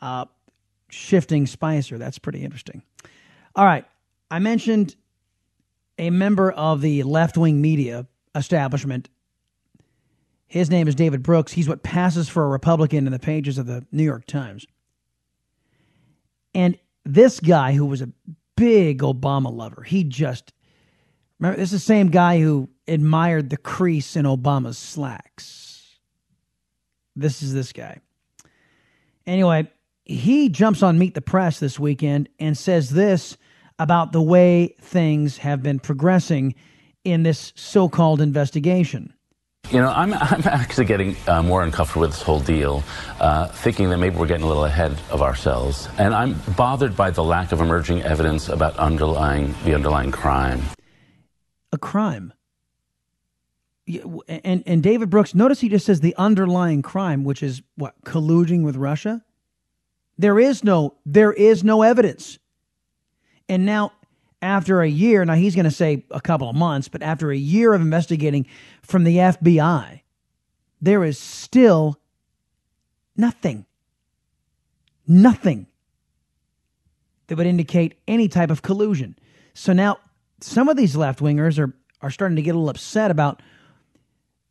uh, 0.00 0.26
shifting 0.90 1.46
Spicer. 1.46 1.98
That's 1.98 2.18
pretty 2.18 2.44
interesting. 2.44 2.82
All 3.56 3.64
right, 3.64 3.84
I 4.30 4.38
mentioned 4.38 4.96
a 5.98 6.10
member 6.10 6.50
of 6.52 6.80
the 6.80 7.02
left 7.02 7.36
wing 7.36 7.60
media 7.60 8.06
establishment. 8.34 9.08
His 10.46 10.70
name 10.70 10.88
is 10.88 10.94
David 10.94 11.22
Brooks. 11.22 11.52
He's 11.52 11.68
what 11.68 11.82
passes 11.82 12.28
for 12.28 12.44
a 12.44 12.48
Republican 12.48 13.06
in 13.06 13.12
the 13.12 13.18
pages 13.18 13.58
of 13.58 13.66
the 13.66 13.84
New 13.92 14.04
York 14.04 14.24
Times. 14.26 14.66
And 16.54 16.78
this 17.04 17.40
guy, 17.40 17.72
who 17.72 17.84
was 17.84 18.00
a 18.00 18.08
big 18.56 19.00
Obama 19.00 19.52
lover, 19.52 19.82
he 19.82 20.04
just 20.04 20.52
Remember, 21.40 21.58
this 21.58 21.72
is 21.72 21.80
the 21.80 21.86
same 21.86 22.08
guy 22.08 22.40
who 22.40 22.68
admired 22.86 23.50
the 23.50 23.56
crease 23.56 24.16
in 24.16 24.24
Obama's 24.24 24.78
slacks. 24.78 25.98
This 27.14 27.42
is 27.42 27.54
this 27.54 27.72
guy. 27.72 28.00
Anyway, 29.26 29.70
he 30.04 30.48
jumps 30.48 30.82
on 30.82 30.98
Meet 30.98 31.14
the 31.14 31.20
Press 31.20 31.60
this 31.60 31.78
weekend 31.78 32.28
and 32.38 32.56
says 32.56 32.90
this 32.90 33.36
about 33.78 34.12
the 34.12 34.22
way 34.22 34.74
things 34.80 35.38
have 35.38 35.62
been 35.62 35.78
progressing 35.78 36.54
in 37.04 37.22
this 37.22 37.52
so 37.54 37.88
called 37.88 38.20
investigation. 38.20 39.12
You 39.70 39.80
know, 39.80 39.90
I'm, 39.90 40.14
I'm 40.14 40.42
actually 40.46 40.86
getting 40.86 41.14
uh, 41.28 41.42
more 41.42 41.62
uncomfortable 41.62 42.00
with 42.02 42.12
this 42.12 42.22
whole 42.22 42.40
deal, 42.40 42.82
uh, 43.20 43.48
thinking 43.48 43.90
that 43.90 43.98
maybe 43.98 44.16
we're 44.16 44.26
getting 44.26 44.44
a 44.44 44.48
little 44.48 44.64
ahead 44.64 44.98
of 45.10 45.22
ourselves. 45.22 45.88
And 45.98 46.14
I'm 46.14 46.40
bothered 46.56 46.96
by 46.96 47.10
the 47.10 47.22
lack 47.22 47.52
of 47.52 47.60
emerging 47.60 48.02
evidence 48.02 48.48
about 48.48 48.76
underlying 48.76 49.54
the 49.64 49.74
underlying 49.74 50.10
crime 50.10 50.62
a 51.72 51.78
crime. 51.78 52.32
And 54.28 54.62
and 54.66 54.82
David 54.82 55.08
Brooks, 55.08 55.34
notice 55.34 55.60
he 55.60 55.68
just 55.68 55.86
says 55.86 56.00
the 56.00 56.14
underlying 56.16 56.82
crime, 56.82 57.24
which 57.24 57.42
is 57.42 57.62
what 57.76 57.94
colluding 58.04 58.62
with 58.62 58.76
Russia. 58.76 59.24
There 60.18 60.38
is 60.38 60.62
no 60.62 60.96
there 61.06 61.32
is 61.32 61.64
no 61.64 61.82
evidence. 61.82 62.38
And 63.48 63.64
now 63.64 63.92
after 64.42 64.82
a 64.82 64.88
year, 64.88 65.24
now 65.24 65.34
he's 65.34 65.54
going 65.54 65.64
to 65.64 65.70
say 65.70 66.04
a 66.10 66.20
couple 66.20 66.48
of 66.48 66.54
months, 66.54 66.88
but 66.88 67.02
after 67.02 67.30
a 67.30 67.36
year 67.36 67.72
of 67.72 67.80
investigating 67.80 68.46
from 68.82 69.04
the 69.04 69.16
FBI, 69.16 70.02
there 70.80 71.02
is 71.02 71.18
still 71.18 71.98
nothing. 73.16 73.66
Nothing 75.06 75.66
that 77.26 77.36
would 77.36 77.46
indicate 77.46 77.94
any 78.06 78.28
type 78.28 78.50
of 78.50 78.62
collusion. 78.62 79.18
So 79.54 79.72
now 79.72 79.98
some 80.40 80.68
of 80.68 80.76
these 80.76 80.96
left 80.96 81.20
wingers 81.20 81.58
are 81.58 81.74
are 82.00 82.10
starting 82.10 82.36
to 82.36 82.42
get 82.42 82.54
a 82.54 82.58
little 82.58 82.70
upset 82.70 83.10
about 83.10 83.42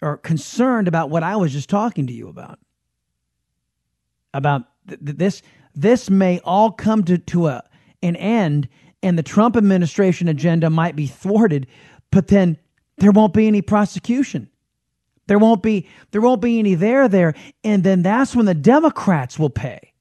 or 0.01 0.17
concerned 0.17 0.88
about 0.88 1.10
what 1.10 1.24
I 1.24 1.36
was 1.36 1.53
just 1.53 1.70
talking 1.70 2.08
to 2.08 2.13
you 2.13 2.27
about. 2.27 2.60
About 4.34 4.63
th- 4.88 5.00
this 5.01 5.41
this 5.74 6.10
may 6.10 6.39
all 6.44 6.72
come 6.72 7.03
to, 7.06 7.17
to 7.17 7.48
a, 7.48 7.63
an 8.01 8.15
end 8.15 8.67
and 9.03 9.17
the 9.17 9.24
Trump 9.24 9.56
administration 9.56 10.27
agenda 10.27 10.70
might 10.70 10.96
be 10.96 11.08
thwarted, 11.08 11.67
but 12.12 12.27
then 12.27 12.58
there 12.98 13.12
won't 13.12 13.34
be 13.34 13.48
any 13.48 13.62
prosecution. 13.62 14.50
There 15.27 15.39
won't 15.39 15.62
be 15.62 15.88
there 16.12 16.22
won't 16.22 16.41
be 16.41 16.60
any 16.60 16.75
there 16.75 17.08
there 17.08 17.34
and 17.63 17.84
then 17.84 18.01
that's 18.01 18.36
when 18.36 18.46
the 18.46 18.53
Democrats 18.53 19.39
will 19.39 19.50
pay. 19.50 19.94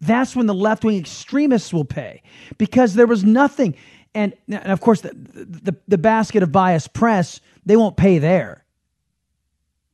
That's 0.00 0.34
when 0.34 0.46
the 0.46 0.54
left-wing 0.54 0.98
extremists 0.98 1.72
will 1.72 1.84
pay 1.84 2.22
because 2.58 2.94
there 2.94 3.06
was 3.06 3.22
nothing 3.22 3.76
and, 4.14 4.34
and 4.48 4.72
of 4.72 4.80
course 4.80 5.00
the, 5.00 5.14
the 5.14 5.76
the 5.88 5.98
basket 5.98 6.42
of 6.42 6.52
biased 6.52 6.92
press, 6.92 7.40
they 7.64 7.76
won't 7.76 7.96
pay 7.96 8.18
there. 8.18 8.64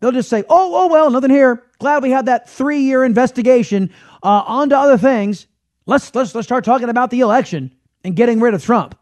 They'll 0.01 0.13
just 0.13 0.29
say, 0.29 0.45
"Oh, 0.49 0.73
oh 0.75 0.87
well, 0.89 1.11
nothing 1.11 1.31
here. 1.31 1.65
Glad 1.79 2.03
we 2.03 2.11
had 2.11 2.27
that 2.27 2.47
3-year 2.47 3.05
investigation 3.05 3.91
uh, 4.23 4.43
on 4.47 4.71
to 4.71 4.79
other 4.79 4.99
things. 4.99 5.47
Let's 5.87 6.15
let's 6.15 6.35
let's 6.35 6.47
start 6.47 6.65
talking 6.65 6.89
about 6.89 7.11
the 7.11 7.21
election 7.21 7.75
and 8.05 8.15
getting 8.17 8.41
rid 8.41 8.55
of 8.55 8.65
Trump." 8.65 8.99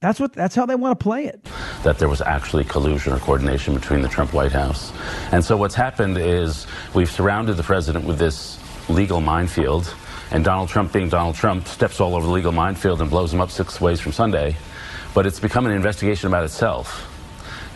That's 0.00 0.20
what 0.20 0.34
that's 0.34 0.54
how 0.54 0.66
they 0.66 0.74
want 0.74 0.98
to 0.98 1.02
play 1.02 1.24
it. 1.24 1.42
That 1.82 1.98
there 1.98 2.08
was 2.08 2.20
actually 2.20 2.64
collusion 2.64 3.12
or 3.12 3.18
coordination 3.18 3.74
between 3.74 4.02
the 4.02 4.08
Trump 4.08 4.32
White 4.32 4.52
House. 4.52 4.92
And 5.32 5.44
so 5.44 5.56
what's 5.56 5.74
happened 5.74 6.18
is 6.18 6.66
we've 6.94 7.10
surrounded 7.10 7.54
the 7.54 7.62
president 7.62 8.04
with 8.04 8.18
this 8.18 8.58
legal 8.88 9.20
minefield 9.20 9.92
and 10.30 10.44
Donald 10.44 10.68
Trump 10.68 10.92
being 10.92 11.08
Donald 11.08 11.36
Trump 11.36 11.66
steps 11.66 12.00
all 12.00 12.14
over 12.14 12.26
the 12.26 12.32
legal 12.32 12.52
minefield 12.52 13.00
and 13.00 13.10
blows 13.10 13.32
him 13.32 13.40
up 13.40 13.50
six 13.50 13.80
ways 13.80 14.00
from 14.00 14.12
Sunday. 14.12 14.56
But 15.14 15.26
it's 15.26 15.40
become 15.40 15.66
an 15.66 15.72
investigation 15.72 16.26
about 16.26 16.44
itself. 16.44 17.12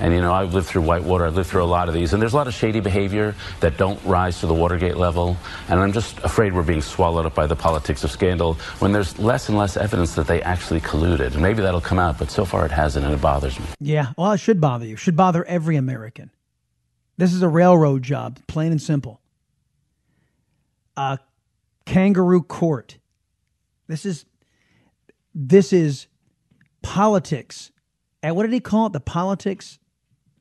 And 0.01 0.15
you 0.15 0.23
know, 0.23 0.33
I've 0.33 0.55
lived 0.55 0.67
through 0.67 0.83
Whitewater, 0.83 1.27
I've 1.27 1.37
lived 1.37 1.51
through 1.51 1.63
a 1.63 1.67
lot 1.67 1.89
of 1.89 1.95
these, 1.95 2.15
and 2.15 2.23
there's 2.23 2.33
a 2.33 2.37
lot 2.37 2.47
of 2.47 2.55
shady 2.55 2.81
behavior 2.81 3.35
that 3.61 3.77
don't 3.77 4.03
rise 4.05 4.41
to 4.41 4.47
the 4.47 4.55
Watergate 4.55 4.97
level. 4.97 5.37
And 5.69 5.79
I'm 5.79 5.93
just 5.93 6.19
afraid 6.21 6.55
we're 6.55 6.63
being 6.63 6.81
swallowed 6.81 7.27
up 7.27 7.35
by 7.35 7.47
the 7.47 7.55
politics 7.55 8.03
of 8.03 8.11
scandal 8.11 8.55
when 8.79 8.93
there's 8.93 9.19
less 9.19 9.51
and 9.51 9.59
less 9.59 9.77
evidence 9.77 10.15
that 10.15 10.27
they 10.27 10.41
actually 10.41 10.81
colluded. 10.81 11.33
And 11.33 11.43
maybe 11.43 11.61
that'll 11.61 11.83
come 11.83 11.99
out, 11.99 12.19
but 12.19 12.31
so 12.31 12.47
far 12.47 12.65
it 12.65 12.73
hasn't, 12.73 13.05
and 13.05 13.15
it 13.15 13.21
bothers 13.21 13.61
me. 13.61 13.67
Yeah, 13.79 14.13
well, 14.17 14.33
it 14.33 14.39
should 14.39 14.61
bother 14.61 14.87
you. 14.87 14.95
It 14.95 15.01
should 15.01 15.17
bother 15.17 15.45
every 15.45 15.77
American. 15.77 16.31
This 17.19 17.35
is 17.35 17.43
a 17.43 17.49
railroad 17.49 18.03
job, 18.03 18.39
plain 18.47 18.73
and 18.73 18.81
simple. 18.81 19.21
A 20.97 21.19
kangaroo 21.87 22.43
court. 22.43 22.99
This 23.89 24.05
is 24.07 24.25
this 25.35 25.73
is 25.73 26.07
politics. 26.83 27.71
And 28.23 28.37
what 28.37 28.43
did 28.43 28.53
he 28.53 28.61
call 28.61 28.87
it? 28.87 28.93
The 28.93 29.01
politics 29.01 29.79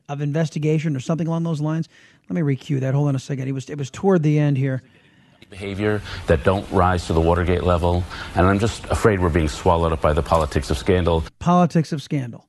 of 0.08 0.22
investigation 0.22 0.96
or 0.96 1.00
something 1.00 1.28
along 1.28 1.44
those 1.44 1.62
lines. 1.62 1.88
Let 2.30 2.36
me 2.36 2.56
recue 2.56 2.80
that. 2.82 2.94
Hold 2.94 3.08
on 3.10 3.16
a 3.16 3.20
second. 3.20 3.48
It 3.48 3.54
was 3.54 3.70
it 3.70 3.78
was 3.78 3.90
toward 3.90 4.24
the 4.24 4.38
end 4.40 4.58
here. 4.58 4.84
Behavior 5.50 6.00
that 6.28 6.44
don't 6.44 6.70
rise 6.72 7.08
to 7.08 7.14
the 7.14 7.22
Watergate 7.22 7.64
level, 7.64 8.04
and 8.36 8.46
I'm 8.46 8.60
just 8.60 8.86
afraid 8.86 9.20
we're 9.20 9.30
being 9.30 9.48
swallowed 9.48 9.92
up 9.92 10.00
by 10.00 10.14
the 10.14 10.22
politics 10.22 10.70
of 10.70 10.78
scandal. 10.78 11.24
Politics 11.40 11.92
of 11.92 12.04
scandal. 12.04 12.48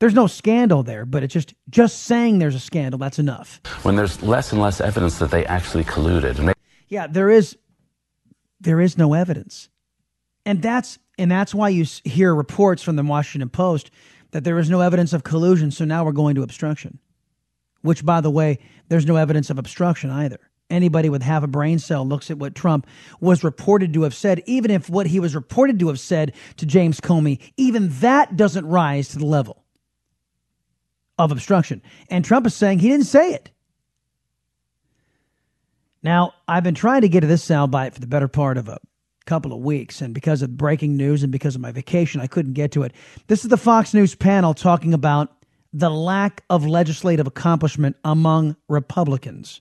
There's 0.00 0.14
no 0.14 0.26
scandal 0.26 0.82
there, 0.82 1.04
but 1.06 1.22
it's 1.22 1.32
just 1.32 1.54
just 1.70 2.02
saying 2.02 2.40
there's 2.40 2.56
a 2.56 2.60
scandal. 2.60 2.98
That's 2.98 3.20
enough. 3.20 3.60
When 3.84 3.94
there's 3.94 4.20
less 4.24 4.50
and 4.50 4.60
less 4.60 4.80
evidence 4.80 5.20
that 5.20 5.30
they 5.30 5.46
actually 5.46 5.84
colluded. 5.84 6.34
They- 6.34 6.54
yeah, 6.88 7.06
there 7.06 7.30
is. 7.30 7.56
There 8.62 8.80
is 8.80 8.96
no 8.96 9.12
evidence, 9.12 9.68
and 10.46 10.62
that's 10.62 10.98
and 11.18 11.30
that's 11.30 11.54
why 11.54 11.68
you 11.68 11.84
hear 12.04 12.34
reports 12.34 12.82
from 12.82 12.96
the 12.96 13.02
Washington 13.02 13.50
Post 13.50 13.90
that 14.30 14.44
there 14.44 14.58
is 14.58 14.70
no 14.70 14.80
evidence 14.80 15.12
of 15.12 15.24
collusion, 15.24 15.70
so 15.70 15.84
now 15.84 16.04
we're 16.04 16.12
going 16.12 16.36
to 16.36 16.42
obstruction. 16.42 16.98
Which, 17.82 18.04
by 18.04 18.20
the 18.20 18.30
way, 18.30 18.60
there's 18.88 19.06
no 19.06 19.16
evidence 19.16 19.50
of 19.50 19.58
obstruction 19.58 20.10
either. 20.10 20.38
Anybody 20.70 21.10
with 21.10 21.22
half 21.22 21.42
a 21.42 21.48
brain 21.48 21.78
cell 21.78 22.06
looks 22.06 22.30
at 22.30 22.38
what 22.38 22.54
Trump 22.54 22.86
was 23.20 23.44
reported 23.44 23.92
to 23.94 24.02
have 24.02 24.14
said, 24.14 24.42
even 24.46 24.70
if 24.70 24.88
what 24.88 25.06
he 25.06 25.20
was 25.20 25.34
reported 25.34 25.78
to 25.80 25.88
have 25.88 26.00
said 26.00 26.32
to 26.56 26.64
James 26.64 27.00
Comey, 27.00 27.40
even 27.56 27.88
that 28.00 28.36
doesn't 28.36 28.64
rise 28.64 29.08
to 29.08 29.18
the 29.18 29.26
level 29.26 29.64
of 31.18 31.30
obstruction. 31.30 31.82
And 32.08 32.24
Trump 32.24 32.46
is 32.46 32.54
saying 32.54 32.78
he 32.78 32.88
didn't 32.88 33.06
say 33.06 33.34
it. 33.34 33.50
Now, 36.02 36.34
I've 36.48 36.64
been 36.64 36.74
trying 36.74 37.02
to 37.02 37.08
get 37.08 37.20
to 37.20 37.26
this 37.26 37.46
soundbite 37.46 37.94
for 37.94 38.00
the 38.00 38.08
better 38.08 38.28
part 38.28 38.58
of 38.58 38.68
a 38.68 38.78
couple 39.24 39.52
of 39.52 39.60
weeks. 39.60 40.00
And 40.00 40.12
because 40.12 40.42
of 40.42 40.56
breaking 40.56 40.96
news 40.96 41.22
and 41.22 41.30
because 41.30 41.54
of 41.54 41.60
my 41.60 41.70
vacation, 41.70 42.20
I 42.20 42.26
couldn't 42.26 42.54
get 42.54 42.72
to 42.72 42.82
it. 42.82 42.92
This 43.28 43.44
is 43.44 43.50
the 43.50 43.56
Fox 43.56 43.94
News 43.94 44.14
panel 44.14 44.52
talking 44.52 44.94
about 44.94 45.30
the 45.72 45.90
lack 45.90 46.42
of 46.50 46.66
legislative 46.66 47.26
accomplishment 47.26 47.96
among 48.04 48.56
Republicans. 48.68 49.60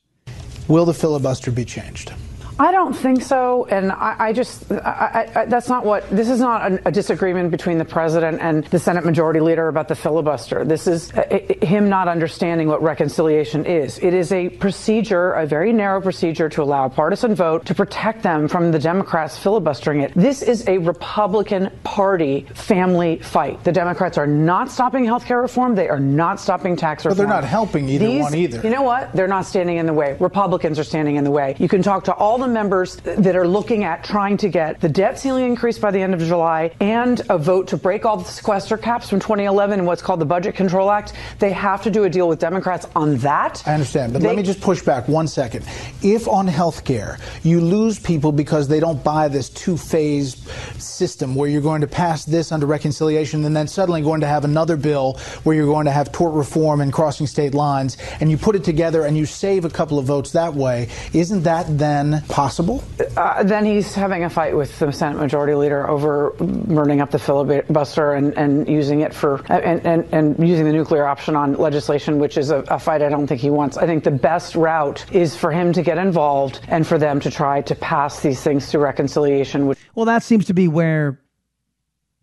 Will 0.67 0.85
the 0.85 0.93
filibuster 0.93 1.51
be 1.51 1.63
changed? 1.63 2.11
I 2.59 2.71
don't 2.71 2.93
think 2.93 3.21
so, 3.21 3.65
and 3.65 3.91
I, 3.91 4.15
I 4.19 4.33
just 4.33 4.71
I, 4.71 5.31
I, 5.35 5.45
that's 5.45 5.69
not 5.69 5.85
what 5.85 6.09
this 6.09 6.29
is 6.29 6.39
not 6.39 6.71
a, 6.71 6.87
a, 6.87 6.91
disagreement 6.91 7.49
between 7.49 7.77
the 7.77 7.85
president 7.85 8.39
and 8.41 8.65
the 8.65 8.79
Senate 8.79 9.05
Majority 9.05 9.39
Leader 9.39 9.67
about 9.67 9.87
the 9.87 9.95
filibuster. 9.95 10.65
This 10.65 10.85
is 10.85 11.11
uh, 11.13 11.39
him 11.61 11.89
not 11.89 12.07
understanding 12.07 12.67
what 12.67 12.81
reconciliation 12.83 13.65
is. 13.65 13.99
It 13.99 14.13
is 14.13 14.31
a 14.31 14.49
procedure, 14.49 15.33
a 15.33 15.45
very 15.45 15.73
narrow 15.73 16.01
procedure 16.01 16.49
to 16.49 16.61
allow 16.61 16.85
a 16.85 16.89
partisan 16.89 17.35
vote 17.35 17.65
to 17.65 17.75
protect 17.75 18.21
them 18.21 18.47
from 18.47 18.71
the 18.71 18.79
Democrats 18.79 19.37
filibustering 19.37 20.01
it. 20.01 20.13
This 20.13 20.41
is 20.41 20.67
a 20.67 20.77
Republican 20.77 21.71
Party 21.83 22.45
family 22.53 23.17
fight. 23.19 23.63
The 23.63 23.71
Democrats 23.71 24.17
are 24.17 24.27
not 24.27 24.69
stopping 24.69 25.05
health 25.05 25.25
care 25.25 25.41
reform. 25.41 25.75
They 25.75 25.89
are 25.89 25.99
not 25.99 26.39
stopping 26.39 26.75
tax 26.75 27.05
reform. 27.05 27.17
But 27.17 27.23
they're 27.23 27.41
not 27.41 27.47
helping 27.47 27.87
either 27.89 28.05
These, 28.05 28.21
one 28.21 28.35
either. 28.35 28.61
You 28.61 28.69
know 28.69 28.83
what? 28.83 29.13
They're 29.13 29.27
not 29.27 29.45
standing 29.45 29.77
in 29.77 29.85
the 29.85 29.93
way. 29.93 30.17
Republicans 30.19 30.77
are 30.77 30.83
standing 30.83 31.15
in 31.15 31.23
the 31.23 31.31
way. 31.31 31.55
You 31.57 31.69
can 31.69 31.81
talk 31.81 32.03
to 32.05 32.13
all 32.13 32.40
the 32.41 32.47
members 32.47 32.97
that 32.97 33.35
are 33.35 33.47
looking 33.47 33.83
at 33.83 34.03
trying 34.03 34.35
to 34.37 34.49
get 34.49 34.81
the 34.81 34.89
debt 34.89 35.17
ceiling 35.19 35.45
increased 35.45 35.79
by 35.79 35.91
the 35.91 36.01
end 36.01 36.13
of 36.13 36.19
July 36.19 36.71
and 36.79 37.21
a 37.29 37.37
vote 37.37 37.67
to 37.67 37.77
break 37.77 38.05
all 38.05 38.17
the 38.17 38.25
sequester 38.25 38.77
caps 38.77 39.09
from 39.09 39.19
2011 39.19 39.79
in 39.79 39.85
what's 39.85 40.01
called 40.01 40.19
the 40.19 40.25
Budget 40.25 40.55
Control 40.55 40.91
Act. 40.91 41.13
They 41.39 41.51
have 41.51 41.83
to 41.83 41.91
do 41.91 42.03
a 42.03 42.09
deal 42.09 42.27
with 42.27 42.39
Democrats 42.39 42.87
on 42.95 43.17
that. 43.17 43.63
I 43.65 43.73
understand, 43.73 44.13
but 44.13 44.21
they, 44.21 44.27
let 44.27 44.35
me 44.35 44.43
just 44.43 44.61
push 44.61 44.81
back 44.81 45.07
one 45.07 45.27
second. 45.27 45.65
If 46.01 46.27
on 46.27 46.47
health 46.47 46.83
care 46.83 47.19
you 47.43 47.61
lose 47.61 47.99
people 47.99 48.31
because 48.31 48.67
they 48.67 48.79
don't 48.79 49.03
buy 49.03 49.27
this 49.27 49.49
two 49.49 49.77
phase 49.77 50.35
system 50.81 51.35
where 51.35 51.49
you're 51.49 51.61
going 51.61 51.81
to 51.81 51.87
pass 51.87 52.25
this 52.25 52.51
under 52.51 52.65
reconciliation 52.65 53.43
and 53.45 53.55
then 53.55 53.67
suddenly 53.67 54.01
going 54.01 54.21
to 54.21 54.27
have 54.27 54.43
another 54.45 54.77
bill 54.77 55.19
where 55.43 55.55
you're 55.55 55.65
going 55.65 55.85
to 55.85 55.91
have 55.91 56.11
tort 56.11 56.33
reform 56.33 56.81
and 56.81 56.91
crossing 56.91 57.27
state 57.27 57.53
lines, 57.53 57.97
and 58.19 58.29
you 58.29 58.37
put 58.37 58.55
it 58.55 58.63
together 58.63 59.05
and 59.05 59.17
you 59.17 59.25
save 59.25 59.65
a 59.65 59.69
couple 59.69 59.99
of 59.99 60.05
votes 60.05 60.31
that 60.31 60.53
way, 60.53 60.89
isn't 61.13 61.43
that 61.43 61.65
then 61.77 62.21
possible? 62.29 62.83
Uh, 63.17 63.43
then 63.43 63.65
he's 63.65 63.93
having 63.93 64.23
a 64.23 64.29
fight 64.29 64.55
with 64.55 64.77
the 64.79 64.91
Senate 64.91 65.19
Majority 65.19 65.53
Leader 65.53 65.89
over 65.89 66.31
burning 66.39 67.01
up 67.01 67.11
the 67.11 67.19
filibuster 67.19 68.13
and, 68.13 68.33
and 68.37 68.67
using 68.67 69.01
it 69.01 69.13
for 69.13 69.41
and, 69.51 69.85
and, 69.85 70.07
and 70.11 70.47
using 70.47 70.65
the 70.65 70.73
nuclear 70.73 71.05
option 71.05 71.35
on 71.35 71.53
legislation, 71.53 72.19
which 72.19 72.37
is 72.37 72.49
a, 72.49 72.57
a 72.69 72.79
fight 72.79 73.01
I 73.01 73.09
don't 73.09 73.27
think 73.27 73.41
he 73.41 73.49
wants. 73.49 73.77
I 73.77 73.85
think 73.85 74.03
the 74.03 74.11
best 74.11 74.55
route 74.55 75.05
is 75.11 75.35
for 75.35 75.51
him 75.51 75.73
to 75.73 75.81
get 75.81 75.97
involved 75.97 76.59
and 76.67 76.85
for 76.85 76.97
them 76.97 77.19
to 77.21 77.31
try 77.31 77.61
to 77.61 77.75
pass 77.75 78.21
these 78.21 78.41
things 78.41 78.69
through 78.69 78.81
reconciliation. 78.81 79.67
Which- 79.67 79.79
well, 79.95 80.05
that 80.05 80.23
seems 80.23 80.45
to 80.45 80.53
be 80.53 80.67
where 80.71 81.21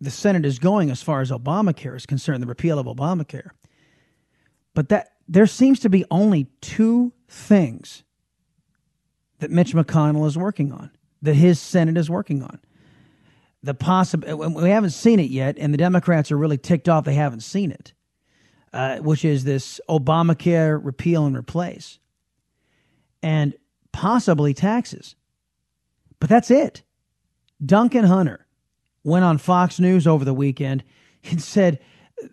the 0.01 0.11
Senate 0.11 0.45
is 0.45 0.59
going 0.59 0.89
as 0.89 1.01
far 1.01 1.21
as 1.21 1.31
Obamacare 1.31 1.95
is 1.95 2.05
concerned, 2.05 2.41
the 2.41 2.47
repeal 2.47 2.79
of 2.79 2.85
Obamacare. 2.85 3.49
But 4.73 4.89
that 4.89 5.09
there 5.27 5.47
seems 5.47 5.79
to 5.81 5.89
be 5.89 6.05
only 6.09 6.47
two 6.61 7.13
things 7.27 8.03
that 9.39 9.51
Mitch 9.51 9.73
McConnell 9.73 10.27
is 10.27 10.37
working 10.37 10.71
on, 10.71 10.91
that 11.21 11.33
his 11.33 11.59
Senate 11.59 11.97
is 11.97 12.09
working 12.09 12.43
on. 12.43 12.59
The 13.61 13.73
possible 13.73 14.37
we 14.37 14.69
haven't 14.69 14.91
seen 14.91 15.19
it 15.19 15.29
yet, 15.29 15.57
and 15.59 15.73
the 15.73 15.77
Democrats 15.77 16.31
are 16.31 16.37
really 16.37 16.57
ticked 16.57 16.87
off 16.87 17.03
they 17.03 17.13
haven't 17.13 17.41
seen 17.41 17.71
it, 17.71 17.93
uh, 18.71 18.97
which 18.99 19.25
is 19.25 19.43
this 19.43 19.81
Obamacare 19.89 20.79
repeal 20.81 21.25
and 21.25 21.35
replace, 21.35 21.99
and 23.21 23.53
possibly 23.91 24.53
taxes. 24.53 25.15
But 26.19 26.29
that's 26.29 26.51
it. 26.51 26.83
Duncan 27.65 28.05
Hunter 28.05 28.45
went 29.03 29.25
on 29.25 29.37
Fox 29.37 29.79
News 29.79 30.07
over 30.07 30.25
the 30.25 30.33
weekend 30.33 30.83
and 31.23 31.41
said, 31.41 31.79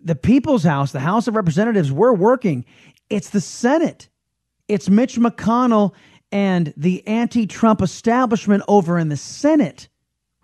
The 0.02 0.14
People's 0.14 0.64
House, 0.64 0.92
the 0.92 1.00
House 1.00 1.28
of 1.28 1.36
Representatives, 1.36 1.92
we're 1.92 2.12
working. 2.12 2.64
It's 3.10 3.30
the 3.30 3.40
Senate. 3.40 4.08
It's 4.68 4.88
Mitch 4.88 5.16
McConnell 5.16 5.92
and 6.32 6.72
the 6.76 7.06
anti 7.06 7.46
Trump 7.46 7.82
establishment 7.82 8.62
over 8.68 8.98
in 8.98 9.08
the 9.08 9.16
Senate 9.16 9.88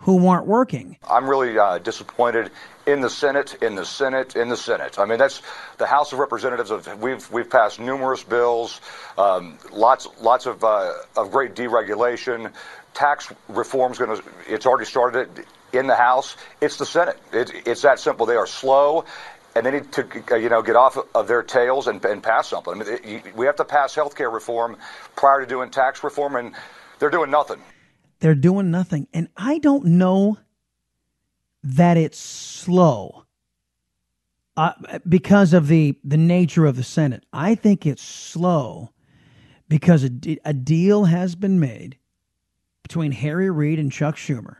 who 0.02 0.26
aren't 0.26 0.46
working. 0.46 0.96
I'm 1.08 1.28
really 1.28 1.56
uh, 1.56 1.78
disappointed 1.78 2.50
in 2.86 3.00
the 3.00 3.10
Senate, 3.10 3.56
in 3.62 3.76
the 3.76 3.84
Senate, 3.84 4.34
in 4.34 4.48
the 4.48 4.56
Senate. 4.56 4.98
I 4.98 5.04
mean, 5.04 5.18
that's 5.18 5.42
the 5.78 5.86
House 5.86 6.12
of 6.12 6.18
Representatives. 6.18 6.72
Of, 6.72 7.00
we've 7.00 7.30
we've 7.30 7.48
passed 7.48 7.78
numerous 7.78 8.24
bills, 8.24 8.80
um, 9.16 9.58
lots 9.70 10.08
lots 10.20 10.46
of 10.46 10.64
uh, 10.64 10.92
of 11.16 11.30
great 11.30 11.54
deregulation. 11.54 12.52
Tax 12.94 13.32
reform 13.48 13.92
is 13.92 13.98
going 13.98 14.16
to. 14.16 14.22
It's 14.48 14.66
already 14.66 14.84
started 14.84 15.46
in 15.72 15.86
the 15.86 15.94
House. 15.94 16.36
It's 16.60 16.76
the 16.76 16.86
Senate. 16.86 17.18
It, 17.32 17.50
it's 17.66 17.82
that 17.82 17.98
simple. 17.98 18.26
They 18.26 18.36
are 18.36 18.46
slow 18.46 19.04
and 19.54 19.66
they 19.66 19.70
need 19.70 19.92
to 19.92 20.06
you 20.40 20.48
know 20.48 20.62
get 20.62 20.76
off 20.76 20.98
of 21.14 21.28
their 21.28 21.42
tails 21.42 21.86
and, 21.86 22.04
and 22.04 22.22
pass 22.22 22.48
something. 22.48 22.74
I 22.74 22.76
mean, 22.76 22.98
it, 23.04 23.36
we 23.36 23.46
have 23.46 23.56
to 23.56 23.64
pass 23.64 23.94
health 23.94 24.16
care 24.16 24.30
reform 24.30 24.76
prior 25.16 25.40
to 25.40 25.46
doing 25.46 25.70
tax 25.70 26.02
reform, 26.02 26.36
and 26.36 26.54
they're 26.98 27.10
doing 27.10 27.30
nothing. 27.30 27.60
They're 28.20 28.34
doing 28.34 28.70
nothing. 28.70 29.08
And 29.12 29.28
I 29.36 29.58
don't 29.58 29.84
know 29.84 30.38
that 31.64 31.96
it's 31.96 32.18
slow 32.18 33.24
uh, 34.56 34.72
because 35.08 35.52
of 35.52 35.68
the, 35.68 35.98
the 36.04 36.16
nature 36.16 36.66
of 36.66 36.76
the 36.76 36.84
Senate. 36.84 37.24
I 37.32 37.54
think 37.54 37.86
it's 37.86 38.02
slow 38.02 38.90
because 39.68 40.04
a, 40.04 40.10
a 40.44 40.52
deal 40.52 41.04
has 41.04 41.34
been 41.34 41.58
made 41.58 41.98
between 42.92 43.12
Harry 43.12 43.48
Reid 43.48 43.78
and 43.78 43.90
Chuck 43.90 44.16
Schumer 44.16 44.56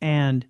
and 0.00 0.46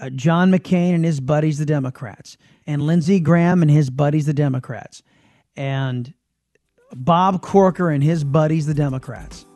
uh, 0.00 0.10
John 0.10 0.50
McCain 0.50 0.96
and 0.96 1.04
his 1.04 1.20
buddies, 1.20 1.58
the 1.58 1.64
Democrats, 1.64 2.36
and 2.66 2.82
Lindsey 2.82 3.20
Graham 3.20 3.62
and 3.62 3.70
his 3.70 3.88
buddies, 3.88 4.26
the 4.26 4.34
Democrats, 4.34 5.04
and 5.54 6.12
Bob 6.92 7.40
Corker 7.40 7.88
and 7.88 8.02
his 8.02 8.24
buddies, 8.24 8.66
the 8.66 8.74
Democrats. 8.74 9.46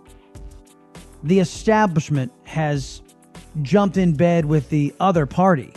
The 1.25 1.41
establishment 1.41 2.31
has 2.45 3.03
jumped 3.63 3.97
in 3.97 4.15
bed 4.15 4.45
with 4.45 4.71
the 4.71 4.95
other 5.01 5.27
party 5.27 5.73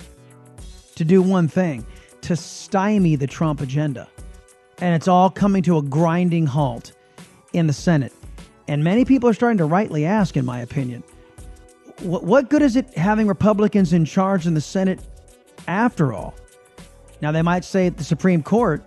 to 0.93 1.03
do 1.03 1.23
one 1.23 1.47
thing 1.47 1.83
to 2.21 2.35
stymie 2.35 3.15
the 3.15 3.25
Trump 3.25 3.59
agenda. 3.59 4.07
And 4.77 4.93
it's 4.93 5.07
all 5.07 5.31
coming 5.31 5.63
to 5.63 5.79
a 5.79 5.81
grinding 5.81 6.45
halt 6.45 6.91
in 7.53 7.65
the 7.65 7.73
Senate. 7.73 8.13
And 8.67 8.83
many 8.83 9.05
people 9.05 9.29
are 9.29 9.33
starting 9.33 9.57
to 9.57 9.65
rightly 9.65 10.05
ask, 10.05 10.37
in 10.37 10.45
my 10.45 10.61
opinion, 10.61 11.03
what, 11.99 12.23
what 12.23 12.49
good 12.49 12.61
is 12.61 12.75
it 12.75 12.89
having 12.97 13.27
Republicans 13.27 13.93
in 13.93 14.05
charge 14.05 14.47
in 14.47 14.53
the 14.53 14.61
Senate 14.61 14.99
after 15.67 16.13
all? 16.13 16.33
Now, 17.21 17.31
they 17.31 17.41
might 17.41 17.63
say 17.63 17.87
at 17.87 17.97
the 17.97 18.03
Supreme 18.03 18.43
Court, 18.43 18.83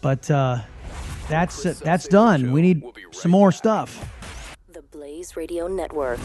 but 0.00 0.30
uh, 0.30 0.60
that's 1.28 1.66
uh, 1.66 1.74
that's 1.82 2.06
done. 2.06 2.52
We 2.52 2.62
need 2.62 2.84
some 3.12 3.30
more 3.30 3.50
stuff. 3.50 4.08
The 4.72 4.82
Blaze 4.82 5.36
Radio 5.36 5.66
Network. 5.66 6.20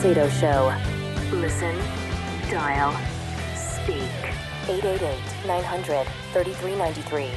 Salcedo 0.00 0.30
Show. 0.30 0.74
Listen, 1.30 1.76
dial, 2.48 2.92
speak. 3.54 4.00
888 4.66 5.46
900 5.46 6.06
3393. 6.32 7.24
All 7.26 7.30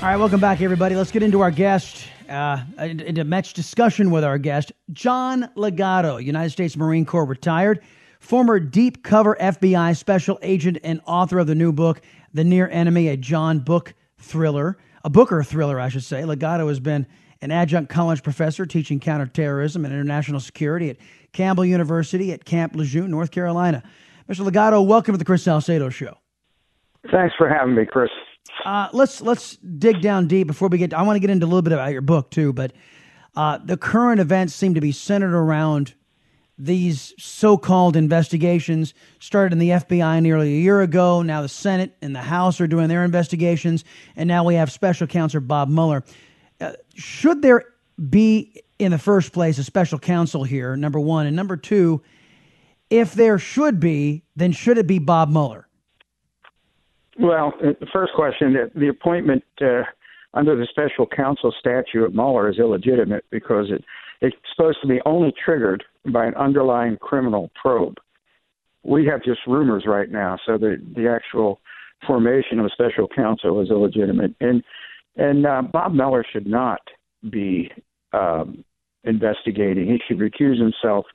right, 0.00 0.16
welcome 0.16 0.40
back, 0.40 0.62
everybody. 0.62 0.96
Let's 0.96 1.10
get 1.10 1.22
into 1.22 1.42
our 1.42 1.50
guest, 1.50 2.06
uh, 2.30 2.64
into 2.78 3.24
much 3.24 3.52
discussion 3.52 4.10
with 4.10 4.24
our 4.24 4.38
guest, 4.38 4.72
John 4.94 5.50
Ligato, 5.58 6.24
United 6.24 6.48
States 6.52 6.74
Marine 6.74 7.04
Corps 7.04 7.26
retired, 7.26 7.82
former 8.18 8.58
deep 8.58 9.02
cover 9.02 9.36
FBI 9.38 9.94
special 9.98 10.38
agent, 10.40 10.78
and 10.82 11.02
author 11.04 11.38
of 11.38 11.46
the 11.46 11.54
new 11.54 11.70
book, 11.70 12.00
The 12.32 12.44
Near 12.44 12.66
Enemy, 12.70 13.08
a 13.08 13.18
John 13.18 13.58
Book 13.58 13.92
thriller, 14.16 14.78
a 15.04 15.10
Booker 15.10 15.42
thriller, 15.42 15.78
I 15.78 15.90
should 15.90 16.04
say. 16.04 16.22
Ligato 16.22 16.68
has 16.68 16.80
been 16.80 17.06
an 17.42 17.50
adjunct 17.50 17.90
college 17.90 18.22
professor 18.22 18.66
teaching 18.66 19.00
counterterrorism 19.00 19.84
and 19.84 19.94
international 19.94 20.40
security 20.40 20.90
at 20.90 20.96
Campbell 21.32 21.64
University 21.64 22.32
at 22.32 22.44
Camp 22.44 22.74
Lejeune, 22.74 23.10
North 23.10 23.30
Carolina. 23.30 23.82
Mr. 24.28 24.48
Ligato, 24.48 24.86
welcome 24.86 25.14
to 25.14 25.18
the 25.18 25.24
Chris 25.24 25.42
Salcedo 25.42 25.88
Show. 25.88 26.16
Thanks 27.10 27.34
for 27.36 27.48
having 27.48 27.74
me, 27.74 27.86
Chris. 27.86 28.10
Uh, 28.64 28.88
let's 28.92 29.20
let's 29.20 29.56
dig 29.56 30.02
down 30.02 30.26
deep 30.26 30.46
before 30.46 30.68
we 30.68 30.78
get. 30.78 30.90
To, 30.90 30.98
I 30.98 31.02
want 31.02 31.16
to 31.16 31.20
get 31.20 31.30
into 31.30 31.46
a 31.46 31.48
little 31.48 31.62
bit 31.62 31.72
about 31.72 31.92
your 31.92 32.02
book 32.02 32.30
too, 32.30 32.52
but 32.52 32.72
uh, 33.36 33.58
the 33.58 33.76
current 33.76 34.20
events 34.20 34.54
seem 34.54 34.74
to 34.74 34.80
be 34.80 34.92
centered 34.92 35.34
around 35.34 35.94
these 36.58 37.14
so-called 37.18 37.96
investigations. 37.96 38.92
Started 39.18 39.52
in 39.52 39.58
the 39.58 39.70
FBI 39.70 40.20
nearly 40.20 40.54
a 40.54 40.60
year 40.60 40.82
ago. 40.82 41.22
Now 41.22 41.40
the 41.40 41.48
Senate 41.48 41.96
and 42.02 42.14
the 42.14 42.20
House 42.20 42.60
are 42.60 42.66
doing 42.66 42.88
their 42.88 43.04
investigations, 43.04 43.84
and 44.14 44.28
now 44.28 44.44
we 44.44 44.56
have 44.56 44.70
Special 44.70 45.06
Counsel 45.06 45.40
Bob 45.40 45.70
Mueller. 45.70 46.04
Should 46.94 47.42
there 47.42 47.64
be, 48.08 48.62
in 48.78 48.92
the 48.92 48.98
first 48.98 49.32
place, 49.32 49.58
a 49.58 49.64
special 49.64 49.98
counsel 49.98 50.44
here? 50.44 50.76
Number 50.76 51.00
one, 51.00 51.26
and 51.26 51.36
number 51.36 51.56
two, 51.56 52.02
if 52.90 53.14
there 53.14 53.38
should 53.38 53.80
be, 53.80 54.22
then 54.36 54.52
should 54.52 54.78
it 54.78 54.86
be 54.86 54.98
Bob 54.98 55.30
Mueller? 55.30 55.68
Well, 57.18 57.52
uh, 57.62 57.72
the 57.78 57.86
first 57.92 58.12
question: 58.14 58.56
the 58.74 58.88
appointment 58.88 59.44
uh, 59.60 59.82
under 60.34 60.56
the 60.56 60.66
special 60.70 61.06
counsel 61.06 61.54
statute 61.58 62.04
of 62.04 62.14
Mueller 62.14 62.48
is 62.48 62.58
illegitimate 62.58 63.24
because 63.30 63.66
it 63.70 63.84
it's 64.20 64.36
supposed 64.54 64.78
to 64.82 64.88
be 64.88 65.00
only 65.06 65.32
triggered 65.44 65.84
by 66.12 66.26
an 66.26 66.34
underlying 66.34 66.96
criminal 66.98 67.50
probe. 67.60 67.96
We 68.82 69.06
have 69.06 69.22
just 69.22 69.40
rumors 69.46 69.84
right 69.86 70.10
now, 70.10 70.38
so 70.46 70.58
the 70.58 70.76
the 70.94 71.08
actual 71.08 71.60
formation 72.06 72.58
of 72.58 72.66
a 72.66 72.70
special 72.70 73.06
counsel 73.08 73.60
is 73.60 73.70
illegitimate. 73.70 74.34
And 74.40 74.62
and 75.16 75.46
uh, 75.46 75.62
Bob 75.62 75.92
Mueller 75.92 76.24
should 76.30 76.46
not 76.46 76.80
be 77.30 77.70
um, 78.12 78.64
investigating. 79.04 79.86
He 79.86 80.00
should 80.06 80.18
recuse 80.18 80.58
himself 80.58 81.06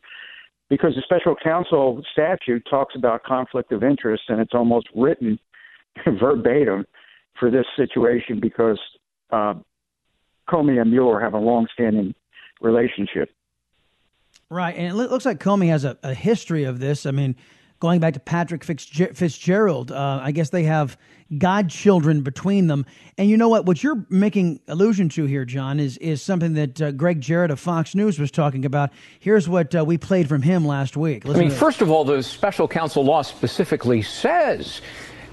because 0.69 0.93
the 0.95 1.01
special 1.03 1.35
counsel 1.43 2.01
statute 2.11 2.65
talks 2.69 2.95
about 2.95 3.23
conflict 3.23 3.71
of 3.71 3.83
interest, 3.83 4.23
and 4.29 4.39
it's 4.39 4.53
almost 4.53 4.87
written 4.95 5.39
verbatim 6.19 6.85
for 7.39 7.51
this 7.51 7.65
situation 7.75 8.39
because 8.39 8.79
uh, 9.31 9.53
Comey 10.49 10.81
and 10.81 10.91
Mueller 10.91 11.19
have 11.19 11.33
a 11.33 11.39
long-standing 11.39 12.13
relationship. 12.61 13.29
Right, 14.49 14.75
and 14.75 14.87
it 14.87 14.95
looks 14.95 15.25
like 15.25 15.39
Comey 15.39 15.67
has 15.69 15.85
a, 15.85 15.97
a 16.03 16.13
history 16.13 16.63
of 16.63 16.79
this. 16.79 17.05
I 17.05 17.11
mean, 17.11 17.35
going 17.85 17.99
back 17.99 18.15
to 18.15 18.19
Patrick 18.19 18.63
Fitzgerald, 18.63 19.91
uh, 19.91 20.19
I 20.19 20.31
guess 20.31 20.49
they 20.49 20.63
have 20.63 20.97
godchildren 21.37 22.21
between 22.21 22.65
them. 22.65 22.83
And 23.19 23.29
you 23.29 23.37
know 23.37 23.47
what? 23.47 23.67
What 23.67 23.83
you're 23.83 24.03
making 24.09 24.59
allusion 24.67 25.07
to 25.09 25.25
here, 25.25 25.45
John, 25.45 25.79
is 25.79 25.95
is 25.99 26.19
something 26.19 26.55
that 26.55 26.81
uh, 26.81 26.91
Gregg 26.93 27.21
Jarrett 27.21 27.51
of 27.51 27.59
Fox 27.59 27.93
News 27.93 28.17
was 28.17 28.31
talking 28.31 28.65
about. 28.65 28.89
Here's 29.19 29.47
what 29.47 29.75
uh, 29.75 29.85
we 29.85 29.99
played 29.99 30.27
from 30.27 30.41
him 30.41 30.65
last 30.65 30.97
week. 30.97 31.25
Listen 31.25 31.43
I 31.43 31.47
mean, 31.49 31.55
first 31.55 31.83
of 31.83 31.91
all, 31.91 32.03
the 32.03 32.23
special 32.23 32.67
counsel 32.67 33.05
law 33.05 33.21
specifically 33.21 34.01
says 34.01 34.81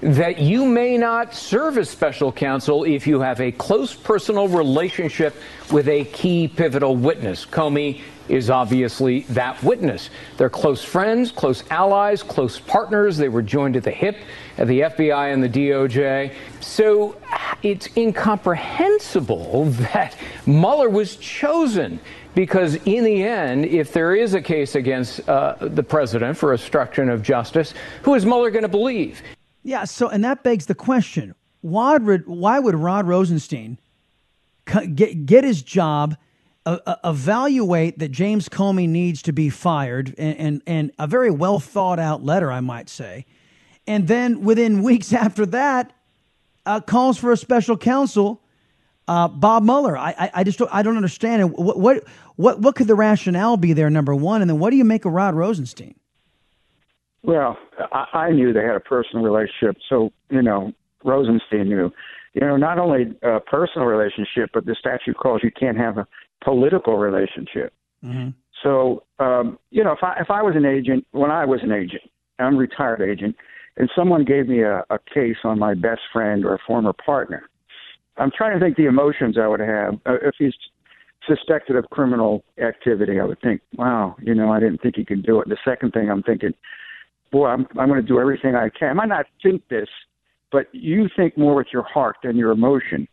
that 0.03 0.37
you 0.37 0.65
may 0.65 0.97
not 0.97 1.33
serve 1.33 1.77
as 1.77 1.89
special 1.89 2.31
counsel 2.31 2.83
if 2.83 3.07
you 3.07 3.21
have 3.21 3.39
a 3.39 3.53
close 3.53 3.93
personal 3.93 4.49
relationship 4.49 5.33
with 5.71 5.87
a 5.87 6.03
key 6.05 6.47
pivotal 6.47 6.95
witness. 6.95 7.45
Comey 7.45 8.01
is 8.27 8.49
obviously 8.49 9.21
that 9.29 9.61
witness. 9.63 10.09
They're 10.37 10.49
close 10.49 10.83
friends, 10.83 11.31
close 11.31 11.63
allies, 11.69 12.21
close 12.21 12.59
partners. 12.59 13.15
They 13.15 13.29
were 13.29 13.41
joined 13.41 13.77
at 13.77 13.83
the 13.83 13.91
hip 13.91 14.17
at 14.57 14.67
the 14.67 14.81
FBI 14.81 15.33
and 15.33 15.41
the 15.41 15.49
DOJ. 15.49 16.33
So 16.59 17.15
it's 17.61 17.87
incomprehensible 17.95 19.65
that 19.93 20.17
Mueller 20.45 20.89
was 20.89 21.15
chosen 21.15 21.99
because 22.35 22.75
in 22.85 23.05
the 23.05 23.23
end, 23.23 23.65
if 23.65 23.93
there 23.93 24.15
is 24.15 24.33
a 24.33 24.41
case 24.41 24.75
against 24.75 25.27
uh, 25.29 25.55
the 25.61 25.83
president 25.83 26.37
for 26.37 26.53
obstruction 26.53 27.09
of 27.09 27.21
justice, 27.21 27.73
who 28.01 28.15
is 28.15 28.25
Mueller 28.25 28.51
going 28.51 28.63
to 28.63 28.67
believe? 28.67 29.21
Yeah, 29.63 29.85
so, 29.85 30.09
and 30.09 30.23
that 30.23 30.43
begs 30.43 30.65
the 30.65 30.75
question 30.75 31.35
why 31.61 31.97
would, 31.97 32.27
why 32.27 32.59
would 32.59 32.75
Rod 32.75 33.07
Rosenstein 33.07 33.79
get, 34.65 35.25
get 35.25 35.45
his 35.45 35.61
job, 35.61 36.17
uh, 36.65 36.95
evaluate 37.03 37.99
that 37.99 38.09
James 38.09 38.49
Comey 38.49 38.87
needs 38.87 39.21
to 39.23 39.31
be 39.31 39.49
fired, 39.49 40.13
and, 40.17 40.37
and, 40.37 40.61
and 40.67 40.91
a 40.99 41.07
very 41.07 41.31
well 41.31 41.59
thought 41.59 41.99
out 41.99 42.23
letter, 42.23 42.51
I 42.51 42.59
might 42.59 42.89
say, 42.89 43.25
and 43.87 44.07
then 44.07 44.41
within 44.41 44.83
weeks 44.83 45.13
after 45.13 45.45
that, 45.47 45.93
uh, 46.65 46.79
calls 46.79 47.17
for 47.17 47.31
a 47.31 47.37
special 47.37 47.77
counsel, 47.77 48.41
uh, 49.07 49.27
Bob 49.27 49.63
Mueller. 49.63 49.97
I, 49.97 50.15
I, 50.17 50.31
I, 50.35 50.43
just 50.43 50.59
don't, 50.59 50.73
I 50.73 50.81
don't 50.81 50.95
understand. 50.95 51.51
What, 51.51 51.77
what 51.77 52.03
what 52.35 52.59
what 52.59 52.75
could 52.75 52.87
the 52.87 52.95
rationale 52.95 53.57
be 53.57 53.73
there? 53.73 53.89
Number 53.89 54.15
one, 54.15 54.41
and 54.41 54.49
then 54.49 54.59
what 54.59 54.69
do 54.69 54.77
you 54.77 54.85
make 54.85 55.03
of 55.05 55.11
Rod 55.11 55.35
Rosenstein? 55.35 55.95
Well, 57.23 57.57
I, 57.91 58.05
I 58.13 58.31
knew 58.31 58.53
they 58.53 58.63
had 58.63 58.75
a 58.75 58.81
personal 58.81 59.23
relationship, 59.23 59.77
so 59.89 60.11
you 60.29 60.41
know 60.41 60.73
Rosenstein 61.03 61.69
knew. 61.69 61.91
You 62.33 62.41
know, 62.41 62.57
not 62.57 62.79
only 62.79 63.15
a 63.21 63.39
personal 63.39 63.87
relationship, 63.87 64.49
but 64.53 64.65
the 64.65 64.75
statute 64.79 65.17
calls 65.17 65.41
you 65.43 65.51
can't 65.51 65.77
have 65.77 65.97
a 65.97 66.07
political 66.43 66.97
relationship. 66.97 67.73
Mm-hmm. 68.03 68.29
So, 68.63 69.03
um, 69.19 69.59
you 69.69 69.83
know, 69.83 69.91
if 69.91 70.03
I 70.03 70.15
if 70.19 70.29
I 70.29 70.41
was 70.41 70.55
an 70.55 70.65
agent, 70.65 71.05
when 71.11 71.31
I 71.31 71.45
was 71.45 71.61
an 71.63 71.71
agent, 71.71 72.03
I'm 72.39 72.55
a 72.55 72.57
retired 72.57 73.01
agent, 73.01 73.35
and 73.77 73.89
someone 73.95 74.25
gave 74.25 74.47
me 74.47 74.61
a, 74.61 74.83
a 74.89 74.99
case 75.13 75.37
on 75.43 75.59
my 75.59 75.73
best 75.73 76.01
friend 76.11 76.45
or 76.45 76.55
a 76.55 76.59
former 76.65 76.93
partner, 76.93 77.43
I'm 78.17 78.31
trying 78.35 78.57
to 78.57 78.63
think 78.63 78.77
the 78.77 78.85
emotions 78.85 79.37
I 79.37 79.47
would 79.47 79.59
have 79.59 79.95
uh, 80.05 80.15
if 80.23 80.35
he's 80.37 80.53
suspected 81.27 81.75
of 81.75 81.89
criminal 81.89 82.43
activity. 82.61 83.19
I 83.19 83.25
would 83.25 83.41
think, 83.41 83.61
wow, 83.77 84.15
you 84.21 84.35
know, 84.35 84.51
I 84.51 84.59
didn't 84.59 84.81
think 84.81 84.95
he 84.97 85.05
could 85.05 85.25
do 85.25 85.39
it. 85.39 85.49
The 85.49 85.57
second 85.63 85.91
thing 85.91 86.09
I'm 86.09 86.23
thinking, 86.23 86.53
boy, 87.33 87.47
I'm 87.47 87.67
I'm 87.77 87.89
going 87.89 88.01
to 88.01 88.07
do 88.07 88.19
everything 88.19 88.55
I 88.55 88.69
can. 88.69 88.91
I 88.91 88.93
might 88.93 89.09
not 89.09 89.25
think 89.41 89.67
this, 89.67 89.89
but 90.51 90.67
you 90.71 91.09
think 91.13 91.37
more 91.37 91.55
with 91.55 91.67
your 91.73 91.83
heart 91.83 92.15
than 92.23 92.37
your 92.37 92.51
emotion. 92.51 93.07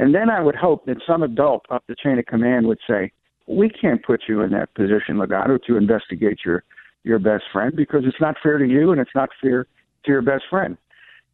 And 0.00 0.14
then 0.14 0.28
I 0.30 0.40
would 0.40 0.56
hope 0.56 0.86
that 0.86 0.96
some 1.06 1.22
adult 1.22 1.64
up 1.70 1.84
the 1.86 1.94
chain 1.94 2.18
of 2.18 2.26
command 2.26 2.66
would 2.66 2.80
say, 2.88 3.12
"We 3.46 3.68
can't 3.68 4.02
put 4.02 4.22
you 4.28 4.40
in 4.40 4.50
that 4.50 4.74
position, 4.74 5.18
Ligato, 5.18 5.62
to 5.64 5.76
investigate 5.76 6.40
your 6.44 6.64
your 7.04 7.20
best 7.20 7.44
friend 7.52 7.76
because 7.76 8.02
it's 8.04 8.20
not 8.20 8.36
fair 8.42 8.58
to 8.58 8.66
you 8.66 8.90
and 8.90 9.00
it's 9.00 9.14
not 9.14 9.28
fair 9.40 9.64
to 10.04 10.10
your 10.10 10.22
best 10.22 10.44
friend." 10.50 10.76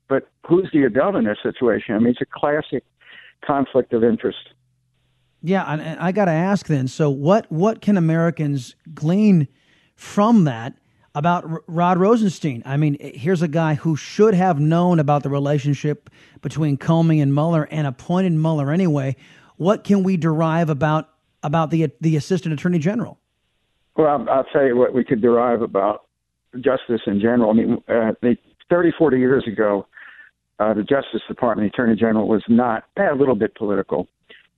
But 0.08 0.28
who's 0.46 0.68
the 0.72 0.82
adult 0.82 1.14
in 1.14 1.24
this 1.24 1.38
situation? 1.42 1.94
I 1.94 1.98
mean, 2.00 2.08
it's 2.08 2.20
a 2.20 2.26
classic 2.26 2.84
conflict 3.42 3.94
of 3.94 4.04
interest. 4.04 4.52
Yeah, 5.42 5.64
and, 5.66 5.80
and 5.80 5.98
I 5.98 6.12
got 6.12 6.26
to 6.26 6.32
ask 6.32 6.66
then. 6.66 6.88
So, 6.88 7.08
what 7.08 7.50
what 7.50 7.80
can 7.80 7.96
Americans 7.96 8.74
glean 8.94 9.48
from 9.94 10.44
that 10.44 10.74
about 11.14 11.44
R- 11.44 11.62
Rod 11.66 11.98
Rosenstein? 11.98 12.62
I 12.64 12.76
mean, 12.76 12.96
here's 13.00 13.42
a 13.42 13.48
guy 13.48 13.74
who 13.74 13.96
should 13.96 14.34
have 14.34 14.60
known 14.60 14.98
about 14.98 15.22
the 15.22 15.30
relationship 15.30 16.10
between 16.40 16.76
Comey 16.76 17.22
and 17.22 17.34
Mueller 17.34 17.68
and 17.70 17.86
appointed 17.86 18.32
Mueller 18.32 18.70
anyway. 18.70 19.16
What 19.56 19.84
can 19.84 20.02
we 20.02 20.16
derive 20.16 20.70
about 20.70 21.08
about 21.42 21.70
the 21.70 21.90
the 22.00 22.16
Assistant 22.16 22.52
Attorney 22.54 22.78
General? 22.78 23.18
Well, 23.96 24.26
I'll 24.30 24.44
tell 24.52 24.64
you 24.64 24.76
what 24.76 24.94
we 24.94 25.04
could 25.04 25.20
derive 25.20 25.60
about 25.60 26.06
justice 26.60 27.02
in 27.06 27.20
general. 27.20 27.50
I 27.50 27.52
mean, 27.52 27.82
uh, 27.88 28.12
the 28.22 28.36
30, 28.70 28.92
40 28.96 29.18
years 29.18 29.44
ago, 29.46 29.86
uh, 30.58 30.72
the 30.72 30.82
Justice 30.82 31.20
Department, 31.28 31.70
the 31.70 31.74
Attorney 31.74 31.96
General, 31.96 32.26
was 32.26 32.42
not 32.48 32.84
eh, 32.96 33.10
a 33.10 33.14
little 33.14 33.34
bit 33.34 33.54
political 33.54 34.08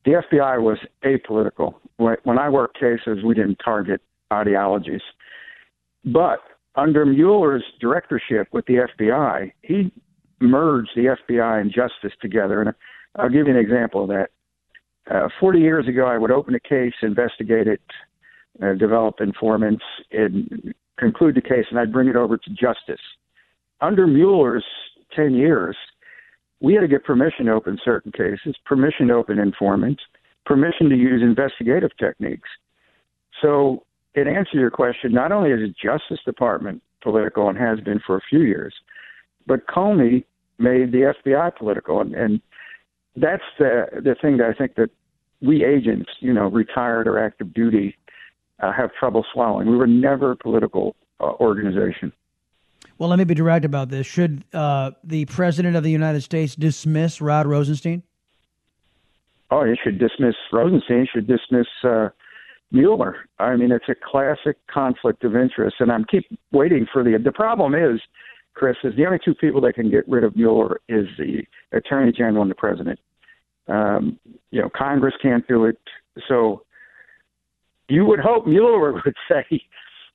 the 0.05 0.23
FBI 0.31 0.61
was 0.61 0.79
apolitical. 1.05 1.75
When 1.97 2.39
I 2.39 2.49
worked 2.49 2.79
cases, 2.79 3.25
we 3.25 3.35
didn't 3.35 3.59
target 3.65 4.01
ideologies. 4.33 5.01
But 6.05 6.41
under 6.75 7.07
Mueller's 7.07 7.65
directorship 7.81 8.49
with 8.53 8.67
the 8.67 8.87
FBI, 8.99 9.53
he 9.63 9.93
merged 10.41 10.91
the 10.95 11.17
FBI 11.29 11.61
and 11.61 11.71
justice 11.71 12.17
together. 12.21 12.61
And 12.61 12.75
I'll 13.17 13.29
give 13.29 13.47
you 13.47 13.55
an 13.55 13.59
example 13.59 14.03
of 14.03 14.09
that. 14.09 14.29
Uh, 15.11 15.29
40 15.39 15.61
years 15.61 15.87
ago, 15.87 16.07
I 16.07 16.19
would 16.19 16.31
open 16.31 16.55
a 16.55 16.61
case, 16.61 16.95
investigate 17.03 17.67
it, 17.67 17.81
uh, 18.63 18.73
develop 18.75 19.17
informants, 19.21 19.85
and 20.11 20.75
conclude 20.99 21.35
the 21.35 21.43
case, 21.43 21.67
and 21.71 21.79
I'd 21.79 21.93
bring 21.93 22.09
it 22.09 22.17
over 22.17 22.39
to 22.39 22.51
justice. 22.51 23.03
Under 23.81 24.07
Mueller's 24.07 24.65
10 25.15 25.35
years, 25.35 25.77
we 26.61 26.75
had 26.75 26.81
to 26.81 26.89
get 26.89 27.05
permission 27.05 27.47
to 27.47 27.53
open 27.53 27.79
certain 27.85 28.13
cases, 28.13 28.57
permission 28.65 29.09
to 29.09 29.15
open 29.15 29.39
informants, 29.39 30.03
permission 30.47 30.89
to 30.89 30.97
use 30.97 31.21
investigative 31.23 31.91
techniques. 31.99 32.49
So, 33.43 33.85
in 34.15 34.29
answer 34.29 34.53
to 34.53 34.59
your 34.59 34.71
question, 34.71 35.13
not 35.13 35.33
only 35.33 35.51
is 35.51 35.61
the 35.61 35.75
Justice 35.83 36.25
Department 36.25 36.83
political 37.03 37.49
and 37.49 37.59
has 37.59 37.81
been 37.81 38.01
for 38.05 38.17
a 38.17 38.21
few 38.29 38.41
years, 38.41 38.75
but 39.47 39.67
Comey 39.67 40.25
made 40.59 40.93
the 40.93 41.13
FBI 41.25 41.57
political, 41.57 42.01
and, 42.01 42.15
and 42.15 42.41
that's 43.17 43.43
the 43.59 43.87
the 43.93 44.15
thing 44.21 44.39
that 44.39 44.49
I 44.49 44.53
think 44.55 44.77
that 44.77 44.91
we 45.43 45.65
agents, 45.65 46.11
you 46.21 46.33
know, 46.33 46.49
retired 46.49 47.07
or 47.07 47.19
active 47.19 47.53
duty, 47.53 47.97
uh, 48.61 48.73
have 48.73 48.91
trouble 48.95 49.25
swallowing. 49.33 49.69
We 49.69 49.77
were 49.77 49.87
never 49.87 50.33
a 50.33 50.37
political 50.37 50.97
uh, 51.21 51.33
organization. 51.41 52.13
Well, 52.99 53.09
let 53.09 53.19
me 53.19 53.25
be 53.25 53.35
direct 53.35 53.65
about 53.65 53.89
this. 53.89 54.07
Should 54.07 54.45
uh, 54.53 54.93
the 55.03 55.25
President 55.27 55.77
of 55.77 55.83
the 55.83 55.91
United 55.91 56.23
States 56.23 56.55
dismiss 56.55 57.21
Rod 57.21 57.47
Rosenstein? 57.47 58.03
Oh, 59.51 59.65
he 59.65 59.75
should 59.83 59.99
dismiss 59.99 60.35
Rosenstein. 60.53 61.01
He 61.01 61.07
should 61.07 61.27
dismiss 61.27 61.67
uh, 61.83 62.09
Mueller. 62.75 63.17
I 63.39 63.57
mean, 63.57 63.73
it's 63.73 63.89
a 63.89 63.95
classic 63.95 64.57
conflict 64.67 65.25
of 65.25 65.37
interest, 65.37 65.77
and 65.81 65.91
I'm 65.91 66.05
keep 66.05 66.25
waiting 66.53 66.87
for 66.93 67.03
the. 67.03 67.19
The 67.23 67.33
problem 67.33 67.75
is, 67.75 68.01
Chris, 68.55 68.77
is 68.85 68.95
the 68.97 69.07
only 69.07 69.19
two 69.25 69.35
people 69.35 69.61
that 69.63 69.75
can 69.75 69.91
get 69.91 70.07
rid 70.09 70.25
of 70.25 70.37
Mueller 70.37 70.81
is 70.89 71.07
the 71.19 71.43
Attorney 71.73 72.13
General 72.13 72.43
and 72.43 72.51
the 72.51 72.57
President. 72.57 72.99
Um, 73.69 74.19
you 74.51 74.61
know, 74.61 74.69
Congress 74.77 75.15
can't 75.23 75.47
do 75.49 75.65
it. 75.65 75.79
So 76.29 76.65
you 77.89 78.05
would 78.05 78.21
hope 78.21 78.47
Mueller 78.47 78.93
would 79.05 79.15
say, 79.29 79.45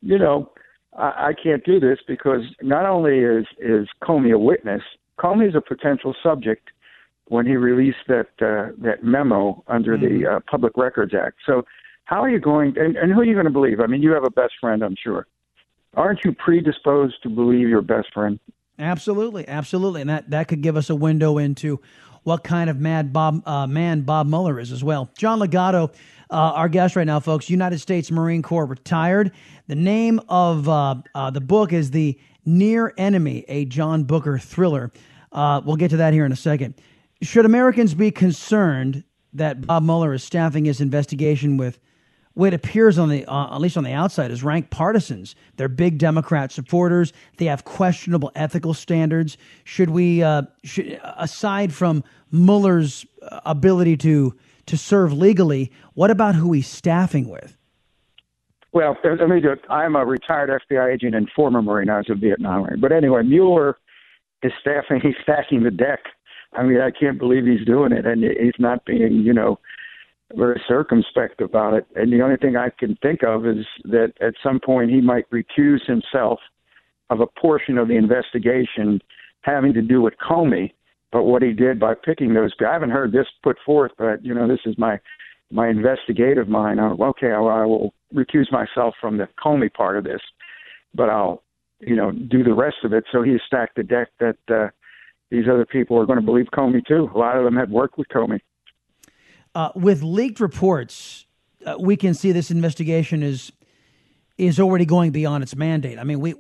you 0.01 0.17
know, 0.19 0.51
I, 0.97 1.29
I 1.29 1.33
can't 1.41 1.63
do 1.63 1.79
this 1.79 1.99
because 2.07 2.41
not 2.61 2.85
only 2.85 3.19
is 3.19 3.45
is 3.59 3.87
Comey 4.03 4.33
a 4.33 4.37
witness, 4.37 4.81
Comey 5.19 5.47
is 5.49 5.55
a 5.55 5.61
potential 5.61 6.15
subject 6.21 6.69
when 7.29 7.45
he 7.45 7.55
released 7.55 8.07
that 8.07 8.27
uh, 8.41 8.73
that 8.81 9.03
memo 9.03 9.63
under 9.67 9.97
mm-hmm. 9.97 10.23
the 10.23 10.29
uh, 10.29 10.39
Public 10.49 10.73
Records 10.75 11.13
Act. 11.13 11.37
So, 11.45 11.63
how 12.09 12.23
are 12.23 12.29
you 12.29 12.39
going? 12.39 12.75
And, 12.75 12.97
and 12.97 13.13
who 13.13 13.19
are 13.19 13.23
you 13.23 13.33
going 13.33 13.45
to 13.45 13.51
believe? 13.51 13.79
I 13.79 13.85
mean, 13.85 14.01
you 14.01 14.11
have 14.13 14.23
a 14.23 14.31
best 14.31 14.53
friend, 14.59 14.81
I'm 14.81 14.95
sure. 15.01 15.27
Aren't 15.93 16.25
you 16.25 16.33
predisposed 16.33 17.21
to 17.21 17.29
believe 17.29 17.69
your 17.69 17.83
best 17.83 18.11
friend? 18.11 18.39
Absolutely, 18.79 19.47
absolutely, 19.47 20.01
and 20.01 20.09
that 20.09 20.29
that 20.31 20.47
could 20.47 20.61
give 20.61 20.75
us 20.75 20.89
a 20.89 20.95
window 20.95 21.37
into 21.37 21.79
what 22.23 22.43
kind 22.43 22.69
of 22.69 22.79
mad 22.79 23.13
Bob 23.13 23.47
uh, 23.47 23.67
man 23.67 24.01
Bob 24.01 24.27
Mueller 24.27 24.59
is 24.59 24.71
as 24.71 24.83
well. 24.83 25.11
John 25.17 25.39
Ligato, 25.39 25.93
uh, 26.31 26.33
our 26.33 26.67
guest 26.69 26.95
right 26.95 27.05
now, 27.05 27.19
folks, 27.19 27.49
United 27.49 27.79
States 27.79 28.09
Marine 28.09 28.41
Corps 28.41 28.65
retired. 28.65 29.31
The 29.67 29.75
name 29.75 30.19
of 30.29 30.67
uh, 30.67 30.95
uh, 31.13 31.29
the 31.29 31.41
book 31.41 31.73
is 31.73 31.91
The 31.91 32.17
Near 32.45 32.93
Enemy, 32.97 33.45
a 33.47 33.65
John 33.65 34.03
Booker 34.03 34.39
thriller. 34.39 34.91
Uh, 35.31 35.61
we'll 35.63 35.75
get 35.75 35.91
to 35.91 35.97
that 35.97 36.13
here 36.13 36.25
in 36.25 36.31
a 36.31 36.37
second. 36.37 36.73
Should 37.21 37.45
Americans 37.45 37.93
be 37.93 38.09
concerned 38.09 39.03
that 39.33 39.61
Bob 39.61 39.83
Mueller 39.83 40.13
is 40.13 40.23
staffing 40.23 40.65
his 40.65 40.81
investigation 40.81 41.57
with 41.57 41.77
what 42.33 42.53
appears 42.53 42.97
on 42.97 43.09
the 43.09 43.25
uh, 43.25 43.55
at 43.55 43.61
least 43.61 43.77
on 43.77 43.83
the 43.83 43.93
outside 43.93 44.31
is 44.31 44.43
rank 44.43 44.69
partisans. 44.69 45.35
They're 45.57 45.67
big 45.67 45.97
Democrat 45.97 46.51
supporters. 46.51 47.11
They 47.37 47.45
have 47.45 47.65
questionable 47.65 48.31
ethical 48.35 48.73
standards. 48.73 49.37
Should 49.63 49.89
we, 49.89 50.23
uh, 50.23 50.43
should, 50.63 50.99
aside 51.17 51.73
from 51.73 52.03
Mueller's 52.31 53.05
ability 53.45 53.97
to 53.97 54.35
to 54.67 54.77
serve 54.77 55.11
legally, 55.11 55.71
what 55.95 56.11
about 56.11 56.35
who 56.35 56.51
he's 56.51 56.67
staffing 56.67 57.27
with? 57.27 57.57
Well, 58.71 58.95
let 59.03 59.27
me 59.27 59.41
do 59.41 59.49
it. 59.49 59.61
I'm 59.69 59.95
a 59.95 60.05
retired 60.05 60.49
FBI 60.69 60.93
agent 60.93 61.15
and 61.15 61.27
former 61.35 61.61
Marine. 61.61 61.89
I 61.89 61.97
was 61.97 62.09
a 62.09 62.15
Vietnam 62.15 62.61
Marine. 62.61 62.79
But 62.79 62.91
anyway, 62.91 63.23
Mueller 63.23 63.77
is 64.43 64.51
staffing. 64.61 65.01
He's 65.01 65.15
stacking 65.23 65.63
the 65.63 65.71
deck. 65.71 66.01
I 66.53 66.63
mean, 66.63 66.79
I 66.79 66.91
can't 66.91 67.17
believe 67.17 67.45
he's 67.45 67.65
doing 67.65 67.91
it, 67.91 68.05
and 68.05 68.23
he's 68.23 68.59
not 68.59 68.85
being, 68.85 69.23
you 69.23 69.33
know, 69.33 69.59
very 70.35 70.61
circumspect 70.67 71.41
about 71.41 71.73
it. 71.73 71.87
And 71.95 72.11
the 72.11 72.21
only 72.21 72.37
thing 72.37 72.55
I 72.55 72.69
can 72.77 72.95
think 73.01 73.23
of 73.23 73.45
is 73.45 73.65
that 73.85 74.13
at 74.21 74.33
some 74.43 74.59
point 74.63 74.91
he 74.91 75.01
might 75.01 75.29
recuse 75.31 75.85
himself 75.87 76.39
of 77.09 77.21
a 77.21 77.27
portion 77.39 77.77
of 77.77 77.87
the 77.87 77.95
investigation 77.95 79.01
having 79.41 79.73
to 79.73 79.81
do 79.81 80.01
with 80.01 80.13
Comey. 80.17 80.73
But 81.11 81.23
what 81.23 81.41
he 81.41 81.53
did 81.53 81.79
by 81.79 81.95
picking 81.95 82.33
those, 82.33 82.51
I 82.59 82.71
haven't 82.71 82.91
heard 82.91 83.11
this 83.11 83.25
put 83.41 83.57
forth, 83.65 83.91
but 83.97 84.23
you 84.23 84.33
know, 84.35 84.47
this 84.47 84.59
is 84.65 84.77
my 84.77 84.99
my 85.51 85.67
investigative 85.67 86.47
mind. 86.47 86.79
I, 86.79 86.89
okay, 86.89 87.31
I, 87.31 87.39
I 87.39 87.65
will 87.65 87.93
recuse 88.13 88.51
myself 88.51 88.93
from 89.01 89.17
the 89.17 89.27
Comey 89.43 89.73
part 89.73 89.97
of 89.97 90.03
this, 90.03 90.21
but 90.93 91.09
I'll, 91.09 91.41
you 91.79 91.95
know, 91.95 92.11
do 92.11 92.43
the 92.43 92.53
rest 92.53 92.77
of 92.83 92.93
it. 92.93 93.05
So 93.11 93.23
he 93.23 93.37
stacked 93.47 93.75
the 93.75 93.81
deck 93.81 94.09
that 94.19 94.37
uh, 94.53 94.67
these 95.31 95.45
other 95.51 95.65
people 95.65 95.97
are 95.97 96.05
going 96.05 96.19
to 96.19 96.25
believe 96.25 96.45
Comey 96.53 96.85
too. 96.85 97.09
A 97.15 97.17
lot 97.17 97.37
of 97.37 97.43
them 97.43 97.55
had 97.55 97.71
worked 97.71 97.97
with 97.97 98.07
Comey. 98.09 98.39
Uh, 99.59 99.73
with 99.75 100.01
leaked 100.01 100.39
reports, 100.39 101.25
uh, 101.65 101.75
we 101.77 101.97
can 101.97 102.13
see 102.13 102.31
this 102.31 102.49
investigation 102.49 103.21
is 103.21 103.51
is 104.37 104.57
already 104.57 104.85
going 104.85 105.11
beyond 105.11 105.43
its 105.43 105.53
mandate. 105.53 105.99
I 105.99 106.05
mean, 106.05 106.21
we 106.21 106.33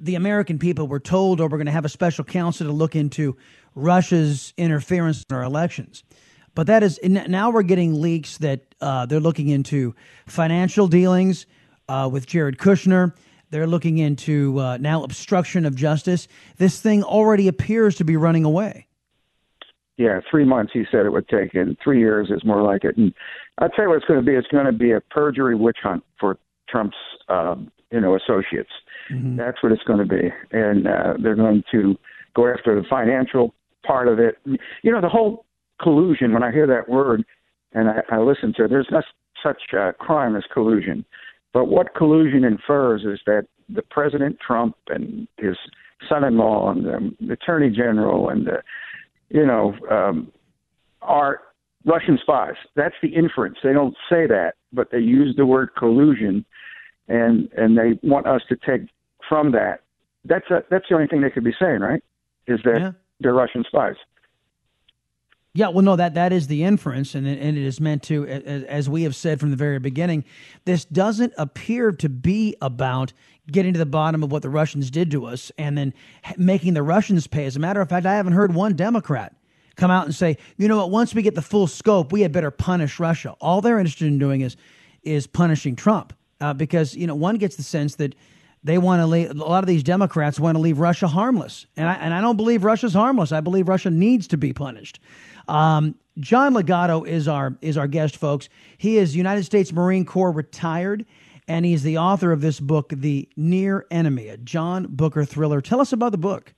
the 0.00 0.16
American 0.16 0.58
people 0.58 0.88
were 0.88 0.98
told, 0.98 1.38
or 1.38 1.44
oh, 1.44 1.46
we're 1.46 1.58
going 1.58 1.66
to 1.66 1.72
have 1.72 1.84
a 1.84 1.88
special 1.88 2.24
counsel 2.24 2.66
to 2.66 2.72
look 2.72 2.96
into 2.96 3.36
Russia's 3.76 4.52
interference 4.56 5.24
in 5.30 5.36
our 5.36 5.44
elections. 5.44 6.02
But 6.56 6.66
that 6.66 6.82
is 6.82 6.98
now 7.04 7.50
we're 7.50 7.62
getting 7.62 8.02
leaks 8.02 8.38
that 8.38 8.74
uh, 8.80 9.06
they're 9.06 9.20
looking 9.20 9.50
into 9.50 9.94
financial 10.26 10.88
dealings 10.88 11.46
uh, 11.88 12.08
with 12.10 12.26
Jared 12.26 12.58
Kushner. 12.58 13.14
They're 13.50 13.68
looking 13.68 13.98
into 13.98 14.58
uh, 14.58 14.78
now 14.78 15.04
obstruction 15.04 15.64
of 15.64 15.76
justice. 15.76 16.26
This 16.56 16.80
thing 16.80 17.04
already 17.04 17.46
appears 17.46 17.94
to 17.98 18.04
be 18.04 18.16
running 18.16 18.44
away. 18.44 18.88
Yeah, 19.96 20.18
three 20.30 20.44
months 20.44 20.72
he 20.74 20.84
said 20.90 21.06
it 21.06 21.12
would 21.12 21.28
take, 21.28 21.54
and 21.54 21.76
three 21.82 22.00
years 22.00 22.28
is 22.30 22.44
more 22.44 22.62
like 22.62 22.84
it. 22.84 22.96
And 22.96 23.14
I'll 23.58 23.68
tell 23.68 23.84
you 23.84 23.90
what 23.90 23.98
it's 23.98 24.06
going 24.06 24.20
to 24.20 24.26
be. 24.26 24.34
It's 24.34 24.48
going 24.48 24.66
to 24.66 24.72
be 24.72 24.92
a 24.92 25.00
perjury 25.00 25.54
witch 25.54 25.78
hunt 25.82 26.02
for 26.18 26.36
Trump's, 26.68 26.96
um, 27.28 27.70
you 27.92 28.00
know, 28.00 28.16
associates. 28.16 28.70
Mm-hmm. 29.12 29.36
That's 29.36 29.62
what 29.62 29.70
it's 29.70 29.84
going 29.84 30.00
to 30.00 30.06
be, 30.06 30.30
and 30.50 30.88
uh, 30.88 31.14
they're 31.22 31.36
going 31.36 31.62
to 31.70 31.96
go 32.34 32.52
after 32.52 32.74
the 32.74 32.86
financial 32.88 33.54
part 33.86 34.08
of 34.08 34.18
it. 34.18 34.38
You 34.82 34.90
know, 34.90 35.00
the 35.00 35.08
whole 35.08 35.44
collusion, 35.80 36.32
when 36.32 36.42
I 36.42 36.50
hear 36.50 36.66
that 36.66 36.88
word 36.88 37.24
and 37.72 37.88
I, 37.88 38.02
I 38.10 38.18
listen 38.18 38.52
to 38.56 38.64
it, 38.64 38.68
there's 38.68 38.88
not 38.90 39.04
such 39.42 39.60
a 39.74 39.92
crime 39.92 40.36
as 40.36 40.44
collusion. 40.52 41.04
But 41.52 41.66
what 41.66 41.94
collusion 41.94 42.44
infers 42.44 43.02
is 43.02 43.20
that 43.26 43.46
the 43.68 43.82
President 43.82 44.38
Trump 44.44 44.76
and 44.88 45.28
his 45.38 45.56
son-in-law 46.08 46.72
and 46.72 47.16
the 47.20 47.32
Attorney 47.32 47.70
General 47.70 48.28
and 48.28 48.46
the, 48.46 48.62
you 49.30 49.46
know, 49.46 49.74
um, 49.90 50.32
are 51.02 51.40
Russian 51.84 52.18
spies. 52.20 52.54
That's 52.74 52.94
the 53.02 53.08
inference. 53.08 53.58
They 53.62 53.72
don't 53.72 53.94
say 54.08 54.26
that, 54.26 54.54
but 54.72 54.90
they 54.90 54.98
use 54.98 55.34
the 55.36 55.46
word 55.46 55.70
collusion, 55.76 56.44
and 57.08 57.50
and 57.56 57.76
they 57.76 57.98
want 58.06 58.26
us 58.26 58.42
to 58.48 58.56
take 58.56 58.88
from 59.28 59.52
that. 59.52 59.80
That's 60.24 60.50
a, 60.50 60.64
that's 60.70 60.86
the 60.88 60.94
only 60.94 61.06
thing 61.06 61.20
they 61.20 61.30
could 61.30 61.44
be 61.44 61.54
saying, 61.58 61.80
right? 61.80 62.02
Is 62.46 62.60
that 62.64 62.80
yeah. 62.80 62.92
they're 63.20 63.34
Russian 63.34 63.64
spies. 63.66 63.96
Yeah, 65.56 65.68
well, 65.68 65.84
no, 65.84 65.94
that 65.94 66.14
that 66.14 66.32
is 66.32 66.48
the 66.48 66.64
inference, 66.64 67.14
and 67.14 67.28
it, 67.28 67.38
and 67.40 67.56
it 67.56 67.64
is 67.64 67.80
meant 67.80 68.02
to, 68.04 68.26
as, 68.26 68.88
we 68.90 69.04
have 69.04 69.14
said 69.14 69.38
from 69.38 69.50
the 69.50 69.56
very 69.56 69.78
beginning, 69.78 70.24
this 70.64 70.84
doesn't 70.84 71.32
appear 71.38 71.92
to 71.92 72.08
be 72.08 72.56
about 72.60 73.12
getting 73.52 73.72
to 73.72 73.78
the 73.78 73.86
bottom 73.86 74.24
of 74.24 74.32
what 74.32 74.42
the 74.42 74.50
Russians 74.50 74.90
did 74.90 75.12
to 75.12 75.26
us 75.26 75.52
and 75.56 75.78
then 75.78 75.94
making 76.36 76.74
the 76.74 76.82
Russians 76.82 77.28
pay. 77.28 77.44
As 77.44 77.54
a 77.54 77.60
matter 77.60 77.80
of 77.80 77.88
fact, 77.88 78.04
I 78.04 78.16
haven't 78.16 78.32
heard 78.32 78.52
one 78.52 78.74
Democrat 78.74 79.36
come 79.76 79.92
out 79.92 80.06
and 80.06 80.14
say, 80.14 80.38
you 80.56 80.66
know 80.66 80.78
what, 80.78 80.90
once 80.90 81.14
we 81.14 81.22
get 81.22 81.36
the 81.36 81.42
full 81.42 81.68
scope, 81.68 82.10
we 82.10 82.22
had 82.22 82.32
better 82.32 82.50
punish 82.50 82.98
Russia. 82.98 83.36
All 83.40 83.60
they're 83.60 83.78
interested 83.78 84.08
in 84.08 84.18
doing 84.18 84.40
is 84.40 84.56
is 85.04 85.28
punishing 85.28 85.76
Trump 85.76 86.14
uh, 86.40 86.52
because 86.52 86.96
you 86.96 87.06
know 87.06 87.14
one 87.14 87.36
gets 87.36 87.54
the 87.54 87.62
sense 87.62 87.94
that 87.96 88.16
they 88.64 88.78
want 88.78 89.00
to 89.00 89.06
leave. 89.06 89.30
A 89.30 89.34
lot 89.34 89.62
of 89.62 89.68
these 89.68 89.82
Democrats 89.82 90.40
want 90.40 90.56
to 90.56 90.60
leave 90.60 90.78
Russia 90.78 91.06
harmless, 91.06 91.66
and 91.76 91.88
I 91.88 91.94
and 91.94 92.12
I 92.14 92.20
don't 92.20 92.36
believe 92.36 92.64
Russia's 92.64 92.94
harmless. 92.94 93.30
I 93.30 93.40
believe 93.40 93.68
Russia 93.68 93.90
needs 93.90 94.26
to 94.28 94.38
be 94.38 94.52
punished. 94.52 94.98
Um, 95.46 95.94
John 96.18 96.54
Ligato 96.54 97.06
is 97.06 97.28
our 97.28 97.56
is 97.60 97.76
our 97.76 97.86
guest, 97.86 98.16
folks. 98.16 98.48
He 98.78 98.96
is 98.96 99.14
United 99.14 99.44
States 99.44 99.72
Marine 99.72 100.04
Corps 100.04 100.32
retired, 100.32 101.04
and 101.46 101.66
he's 101.66 101.82
the 101.82 101.98
author 101.98 102.32
of 102.32 102.40
this 102.40 102.58
book, 102.58 102.92
The 102.96 103.28
Near 103.36 103.86
Enemy, 103.90 104.28
a 104.28 104.38
John 104.38 104.86
Booker 104.88 105.24
thriller. 105.24 105.60
Tell 105.60 105.80
us 105.80 105.92
about 105.92 106.12
the 106.12 106.18
book. 106.18 106.54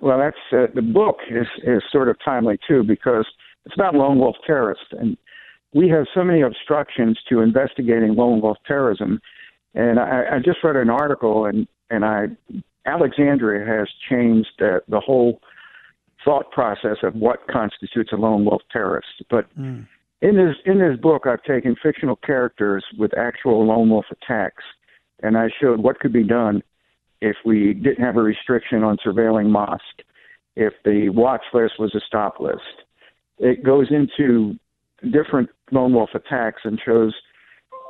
Well, 0.00 0.18
that's 0.18 0.36
uh, 0.52 0.72
the 0.74 0.82
book 0.82 1.18
is 1.30 1.46
is 1.64 1.82
sort 1.90 2.08
of 2.08 2.16
timely 2.22 2.58
too 2.68 2.82
because 2.82 3.26
it's 3.64 3.74
about 3.74 3.94
lone 3.94 4.18
wolf 4.18 4.36
terrorists, 4.46 4.86
and 4.92 5.16
we 5.72 5.88
have 5.88 6.06
so 6.14 6.24
many 6.24 6.42
obstructions 6.42 7.18
to 7.30 7.40
investigating 7.40 8.14
lone 8.14 8.42
wolf 8.42 8.58
terrorism. 8.66 9.20
And 9.74 10.00
I, 10.00 10.24
I 10.32 10.38
just 10.44 10.58
read 10.64 10.76
an 10.76 10.90
article, 10.90 11.46
and 11.46 11.66
and 11.90 12.04
I 12.04 12.26
Alexandria 12.86 13.66
has 13.66 13.88
changed 14.08 14.60
uh, 14.60 14.80
the 14.88 15.00
whole 15.00 15.40
thought 16.24 16.50
process 16.50 16.98
of 17.02 17.14
what 17.14 17.46
constitutes 17.48 18.10
a 18.12 18.16
lone 18.16 18.44
wolf 18.44 18.62
terrorist. 18.70 19.22
But 19.30 19.46
mm. 19.58 19.86
in 20.22 20.36
this 20.36 20.56
in 20.66 20.78
this 20.78 20.98
book, 21.00 21.26
I've 21.26 21.42
taken 21.44 21.76
fictional 21.82 22.16
characters 22.16 22.84
with 22.98 23.16
actual 23.16 23.66
lone 23.66 23.90
wolf 23.90 24.06
attacks, 24.10 24.64
and 25.22 25.36
I 25.36 25.48
showed 25.60 25.80
what 25.80 26.00
could 26.00 26.12
be 26.12 26.24
done 26.24 26.62
if 27.20 27.36
we 27.44 27.74
didn't 27.74 28.04
have 28.04 28.16
a 28.16 28.22
restriction 28.22 28.82
on 28.82 28.96
surveilling 29.04 29.50
mosque, 29.50 30.02
if 30.56 30.72
the 30.84 31.10
watch 31.10 31.42
list 31.52 31.74
was 31.78 31.94
a 31.94 32.00
stop 32.06 32.40
list. 32.40 32.84
It 33.38 33.62
goes 33.62 33.88
into 33.90 34.58
different 35.10 35.48
lone 35.70 35.94
wolf 35.94 36.10
attacks 36.14 36.62
and 36.64 36.80
shows 36.84 37.14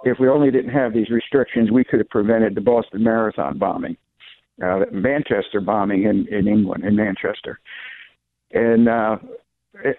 if 0.05 0.19
we 0.19 0.29
only 0.29 0.51
didn't 0.51 0.73
have 0.73 0.93
these 0.93 1.11
restrictions, 1.11 1.71
we 1.71 1.85
could 1.85 1.99
have 2.01 2.09
prevented 2.09 2.55
the 2.55 2.61
Boston 2.61 3.03
Marathon 3.05 3.59
bombing, 3.59 3.97
uh, 4.63 4.81
Manchester 4.93 5.61
bombing 5.61 6.05
in, 6.05 6.27
in 6.29 6.49
England, 6.49 6.85
in 6.85 6.97
Manchester 6.97 7.59
and 8.53 8.89
uh, 8.89 9.17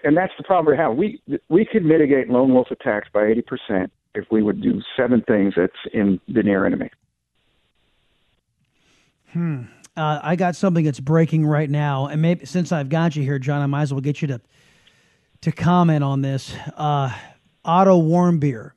and 0.04 0.16
that's 0.16 0.32
the 0.36 0.44
problem 0.44 0.74
we 0.74 0.78
have. 0.78 0.96
We 0.96 1.22
we 1.48 1.64
could 1.64 1.84
mitigate 1.84 2.28
lone 2.28 2.52
wolf 2.52 2.68
attacks 2.70 3.08
by 3.12 3.26
eighty 3.26 3.42
percent 3.42 3.92
if 4.14 4.26
we 4.30 4.42
would 4.42 4.60
do 4.60 4.80
seven 4.96 5.22
things 5.22 5.54
that's 5.56 5.72
in 5.92 6.20
the 6.28 6.42
near 6.42 6.66
enemy. 6.66 6.90
Hmm. 9.32 9.62
Uh, 9.96 10.20
I 10.22 10.36
got 10.36 10.56
something 10.56 10.84
that's 10.84 11.00
breaking 11.00 11.46
right 11.46 11.68
now, 11.68 12.06
and 12.06 12.20
maybe 12.22 12.46
since 12.46 12.72
I've 12.72 12.88
got 12.88 13.14
you 13.16 13.22
here, 13.22 13.38
John, 13.38 13.62
I 13.62 13.66
might 13.66 13.82
as 13.82 13.92
well 13.92 14.00
get 14.00 14.22
you 14.22 14.28
to 14.28 14.40
to 15.42 15.52
comment 15.52 16.04
on 16.04 16.22
this. 16.22 16.54
Uh, 16.76 17.14
Otto 17.64 18.00
Warmbier 18.00 18.72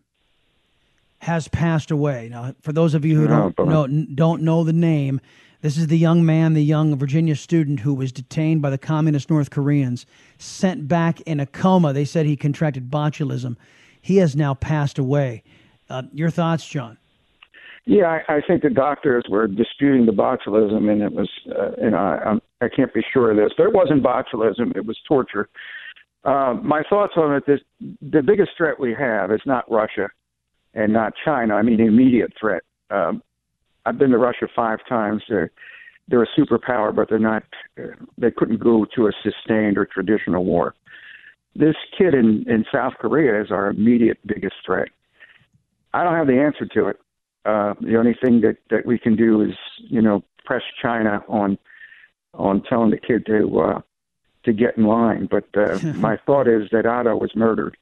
has 1.25 1.47
passed 1.47 1.89
away. 1.89 2.29
Now, 2.29 2.53
for 2.61 2.71
those 2.71 2.93
of 2.93 3.03
you 3.03 3.15
who 3.15 3.25
oh, 3.25 3.49
don't 3.49 3.67
know 3.67 4.05
don't 4.13 4.41
know 4.43 4.63
the 4.63 4.73
name, 4.73 5.19
this 5.61 5.75
is 5.75 5.87
the 5.87 5.97
young 5.97 6.23
man, 6.23 6.53
the 6.53 6.63
young 6.63 6.95
Virginia 6.95 7.35
student 7.35 7.79
who 7.79 7.95
was 7.95 8.11
detained 8.11 8.61
by 8.61 8.69
the 8.69 8.77
communist 8.77 9.31
North 9.31 9.49
Koreans, 9.49 10.05
sent 10.37 10.87
back 10.87 11.21
in 11.21 11.39
a 11.39 11.47
coma. 11.47 11.93
They 11.93 12.05
said 12.05 12.27
he 12.27 12.37
contracted 12.37 12.91
botulism. 12.91 13.57
He 13.99 14.17
has 14.17 14.35
now 14.35 14.53
passed 14.53 14.99
away. 14.99 15.41
Uh, 15.89 16.03
your 16.13 16.29
thoughts, 16.29 16.67
John? 16.67 16.99
Yeah, 17.85 18.19
I, 18.27 18.35
I 18.35 18.41
think 18.47 18.61
the 18.61 18.69
doctors 18.69 19.25
were 19.27 19.47
disputing 19.47 20.05
the 20.05 20.11
botulism, 20.11 20.91
and 20.91 21.01
it 21.01 21.11
was, 21.11 21.29
uh, 21.49 21.71
you 21.81 21.89
know, 21.89 21.97
I, 21.97 22.37
I 22.63 22.69
can't 22.69 22.93
be 22.93 23.01
sure 23.11 23.31
of 23.31 23.37
this, 23.37 23.51
but 23.57 23.63
it 23.63 23.73
wasn't 23.73 24.03
botulism; 24.03 24.77
it 24.77 24.85
was 24.85 24.99
torture. 25.07 25.49
Uh, 26.23 26.53
my 26.61 26.83
thoughts 26.87 27.13
on 27.17 27.35
it: 27.35 27.47
this, 27.47 27.61
the 27.79 28.21
biggest 28.21 28.51
threat 28.55 28.79
we 28.79 28.93
have 28.93 29.31
is 29.31 29.41
not 29.47 29.69
Russia 29.71 30.09
and 30.75 30.93
not 30.93 31.13
China. 31.23 31.55
I 31.55 31.63
mean, 31.63 31.77
the 31.77 31.85
immediate 31.85 32.33
threat. 32.39 32.61
Um, 32.91 33.23
I've 33.85 33.97
been 33.97 34.11
to 34.11 34.17
Russia 34.17 34.47
five 34.55 34.79
times. 34.87 35.23
They're 35.27 35.51
they're 36.07 36.23
a 36.23 36.39
superpower, 36.39 36.95
but 36.95 37.09
they're 37.09 37.17
not. 37.17 37.43
They 38.17 38.31
couldn't 38.31 38.59
go 38.59 38.85
to 38.95 39.07
a 39.07 39.11
sustained 39.23 39.77
or 39.77 39.85
traditional 39.85 40.45
war. 40.45 40.75
This 41.55 41.75
kid 41.97 42.13
in 42.13 42.45
in 42.47 42.65
South 42.71 42.93
Korea 42.99 43.41
is 43.41 43.49
our 43.49 43.69
immediate 43.69 44.19
biggest 44.25 44.55
threat. 44.65 44.89
I 45.93 46.03
don't 46.03 46.13
have 46.13 46.27
the 46.27 46.39
answer 46.39 46.65
to 46.65 46.89
it. 46.89 46.99
Uh, 47.45 47.73
the 47.79 47.97
only 47.97 48.15
thing 48.23 48.41
that 48.41 48.57
that 48.69 48.85
we 48.85 48.99
can 48.99 49.15
do 49.15 49.41
is 49.41 49.53
you 49.77 50.01
know 50.01 50.23
press 50.43 50.63
China 50.81 51.23
on 51.27 51.57
on 52.33 52.61
telling 52.63 52.91
the 52.91 52.97
kid 52.97 53.25
to 53.27 53.59
uh, 53.59 53.81
to 54.43 54.53
get 54.53 54.77
in 54.77 54.85
line. 54.85 55.27
But 55.29 55.45
uh, 55.55 55.79
my 55.95 56.17
thought 56.25 56.47
is 56.47 56.69
that 56.71 56.85
Otto 56.85 57.15
was 57.15 57.31
murdered. 57.35 57.77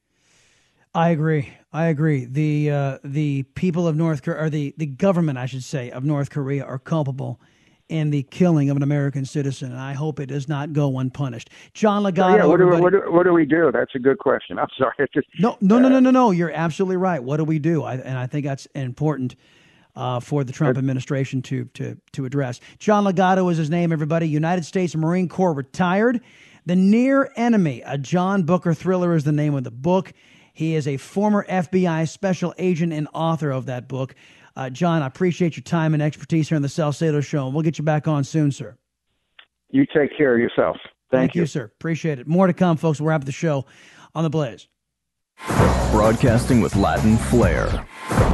I 0.96 1.10
agree. 1.10 1.50
I 1.72 1.88
agree. 1.88 2.26
The 2.26 2.72
uh, 2.72 2.98
the 3.04 3.44
people 3.56 3.88
of 3.88 3.96
North 3.96 4.22
Korea, 4.22 4.44
or 4.44 4.50
the, 4.50 4.76
the 4.78 4.86
government, 4.86 5.40
I 5.40 5.48
should 5.48 5.64
say, 5.64 5.90
of 5.90 6.04
North 6.04 6.30
Korea 6.30 6.64
are 6.64 6.78
culpable 6.78 7.40
in 7.90 8.12
the 8.12 8.24
killing 8.24 8.70
of 8.70 8.78
an 8.78 8.84
American 8.84 9.26
citizen. 9.26 9.72
And 9.72 9.80
I 9.80 9.94
hope 9.94 10.20
it 10.20 10.28
does 10.28 10.48
not 10.48 10.72
go 10.72 11.00
unpunished. 11.00 11.50
John 11.74 12.04
Ligato. 12.04 12.38
yeah, 12.38 12.46
what 12.46 12.58
do, 12.58 12.68
what, 12.68 12.92
do, 12.92 13.04
what 13.12 13.24
do 13.24 13.34
we 13.34 13.46
do? 13.46 13.72
That's 13.72 13.94
a 13.96 14.00
good 14.00 14.20
question. 14.20 14.58
I'm 14.60 14.68
sorry. 14.78 14.94
Just, 15.14 15.28
no, 15.40 15.58
no, 15.62 15.80
no, 15.80 15.90
no, 15.90 16.00
no, 16.00 16.12
no. 16.12 16.32
You're 16.32 16.52
absolutely 16.52 16.98
right. 16.98 17.22
What 17.24 17.38
do 17.38 17.44
we 17.44 17.60
do? 17.60 17.84
I, 17.84 17.96
and 17.96 18.18
I 18.18 18.28
think 18.28 18.46
that's 18.46 18.66
important. 18.68 19.36
Uh, 19.96 20.20
for 20.20 20.44
the 20.44 20.52
Trump 20.52 20.76
administration 20.76 21.40
to 21.40 21.66
to 21.66 21.96
to 22.14 22.26
address. 22.26 22.60
John 22.80 23.04
Ligato 23.04 23.52
is 23.52 23.60
his 23.60 23.70
name, 23.70 23.92
everybody. 23.92 24.28
United 24.28 24.66
States 24.66 24.96
Marine 24.96 25.30
Corps 25.30 25.54
retired. 25.54 26.20
The 26.66 26.76
Near 26.76 27.32
Enemy, 27.36 27.84
a 27.86 28.00
John 28.00 28.42
Booker 28.42 28.74
thriller, 28.74 29.16
is 29.16 29.24
the 29.24 29.32
name 29.32 29.54
of 29.54 29.64
the 29.64 29.70
book. 29.70 30.12
He 30.54 30.76
is 30.76 30.88
a 30.88 30.98
former 30.98 31.46
FBI 31.50 32.08
special 32.08 32.54
agent 32.58 32.94
and 32.94 33.08
author 33.13 33.52
of 33.52 33.66
that 33.66 33.88
book. 33.88 34.16
Uh, 34.56 34.70
John, 34.70 35.02
I 35.02 35.08
appreciate 35.08 35.58
your 35.58 35.63
time 35.63 35.94
and 35.96 36.04
expertise 36.04 36.50
here 36.50 36.56
on 36.56 36.62
the 36.62 36.70
Salcedo 36.70 37.22
Show, 37.22 37.46
and 37.48 37.56
we'll 37.56 37.63
get 37.63 37.80
you 37.80 37.84
back 37.84 38.08
on 38.08 38.24
soon, 38.24 38.52
sir. 38.52 38.78
You 39.72 39.86
take 39.88 40.16
care 40.16 40.36
of 40.36 40.39
yourself. 40.39 40.78
Thank, 41.10 41.22
Thank 41.22 41.36
you. 41.36 41.42
you, 41.42 41.48
sir. 41.48 41.66
Appreciate 41.66 42.20
it. 42.20 42.28
More 42.28 42.46
to 42.46 42.54
come, 42.54 42.78
folks. 42.78 43.02
We'll 43.02 43.10
wrap 43.10 43.26
the 43.26 43.32
show 43.32 43.66
on 44.13 44.24
the 44.24 44.30
Blaze. 44.30 44.68
Broadcasting 45.92 46.62
with 46.62 46.76
Latin 46.76 47.18
flair. 47.18 47.88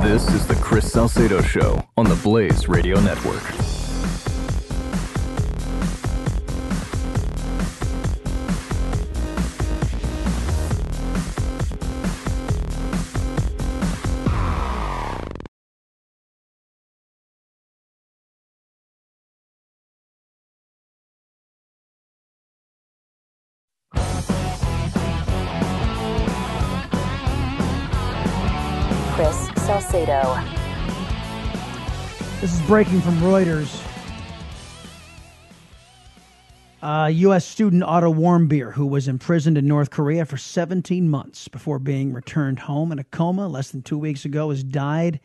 This 0.04 0.28
is 0.34 0.46
the 0.46 0.56
Chris 0.56 0.92
Salcedo 0.92 1.42
Show 1.42 1.82
on 1.96 2.06
the 2.06 2.16
Blaze 2.16 2.68
Radio 2.68 3.00
Network. 3.00 3.44
This 32.42 32.54
is 32.54 32.62
breaking 32.68 33.02
from 33.02 33.18
Reuters. 33.18 33.86
Uh, 36.82 37.08
U.S. 37.08 37.46
student 37.46 37.84
Otto 37.84 38.14
Warmbier, 38.14 38.72
who 38.72 38.88
was 38.88 39.10
imprisoned 39.10 39.58
in 39.58 39.68
North 39.68 39.90
Korea 39.90 40.26
for 40.26 40.38
17 40.38 41.10
months 41.10 41.50
before 41.50 41.80
being 41.80 42.14
returned 42.14 42.60
home 42.60 42.94
in 42.94 43.00
a 43.00 43.04
coma 43.04 43.50
less 43.50 43.72
than 43.72 43.82
two 43.82 43.98
weeks 43.98 44.24
ago, 44.24 44.52
has 44.52 44.64
died 44.64 45.20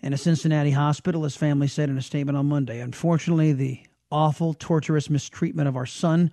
in 0.00 0.14
a 0.14 0.16
Cincinnati 0.16 0.70
hospital, 0.70 1.24
his 1.24 1.36
family 1.36 1.68
said 1.68 1.90
in 1.90 1.98
a 1.98 2.02
statement 2.02 2.38
on 2.38 2.46
Monday. 2.46 2.80
Unfortunately, 2.80 3.52
the 3.52 3.82
awful, 4.10 4.54
torturous 4.54 5.10
mistreatment 5.10 5.68
of 5.68 5.76
our 5.76 5.84
son 5.84 6.30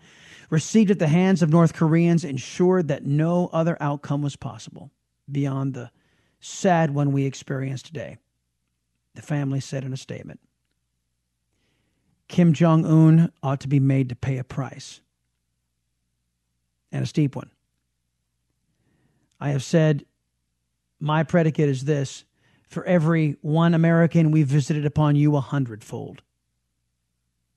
received 0.50 0.90
at 0.90 1.00
the 1.00 1.08
hands 1.08 1.42
of 1.42 1.50
North 1.50 1.74
Koreans 1.74 2.24
ensured 2.24 2.88
that 2.88 3.06
no 3.06 3.50
other 3.52 3.76
outcome 3.82 4.22
was 4.22 4.38
possible 4.38 4.90
beyond 5.30 5.74
the 5.74 5.92
sad 6.40 6.92
one 6.92 7.12
we 7.12 7.26
experience 7.26 7.82
today, 7.82 8.16
the 9.16 9.22
family 9.22 9.60
said 9.60 9.84
in 9.84 9.94
a 9.94 9.98
statement. 9.98 10.40
Kim 12.28 12.54
Jong 12.54 12.86
un 12.86 13.32
ought 13.44 13.60
to 13.62 13.68
be 13.68 13.80
made 13.80 14.10
to 14.10 14.16
pay 14.16 14.38
a 14.38 14.44
price, 14.44 15.02
and 16.92 17.04
a 17.04 17.08
steep 17.08 17.36
one. 17.36 17.52
I 19.40 19.50
have 19.50 19.64
said 19.64 20.06
my 21.00 21.24
predicate 21.24 21.70
is 21.70 21.86
this 21.86 22.26
for 22.70 22.84
every 22.86 23.38
one 23.42 23.74
American 23.76 24.32
we 24.32 24.44
visited 24.44 24.86
upon 24.86 25.16
you 25.16 25.36
a 25.36 25.42
hundredfold. 25.42 26.24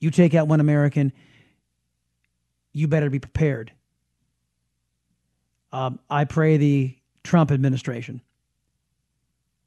You 0.01 0.11
take 0.11 0.35
out 0.35 0.49
one 0.49 0.61
American, 0.61 1.13
you 2.73 2.89
better 2.89 3.09
be 3.11 3.19
prepared 3.21 3.73
Um, 5.73 6.01
I 6.11 6.25
pray 6.25 6.59
the 6.59 6.97
Trump 7.25 7.51
administration 7.51 8.23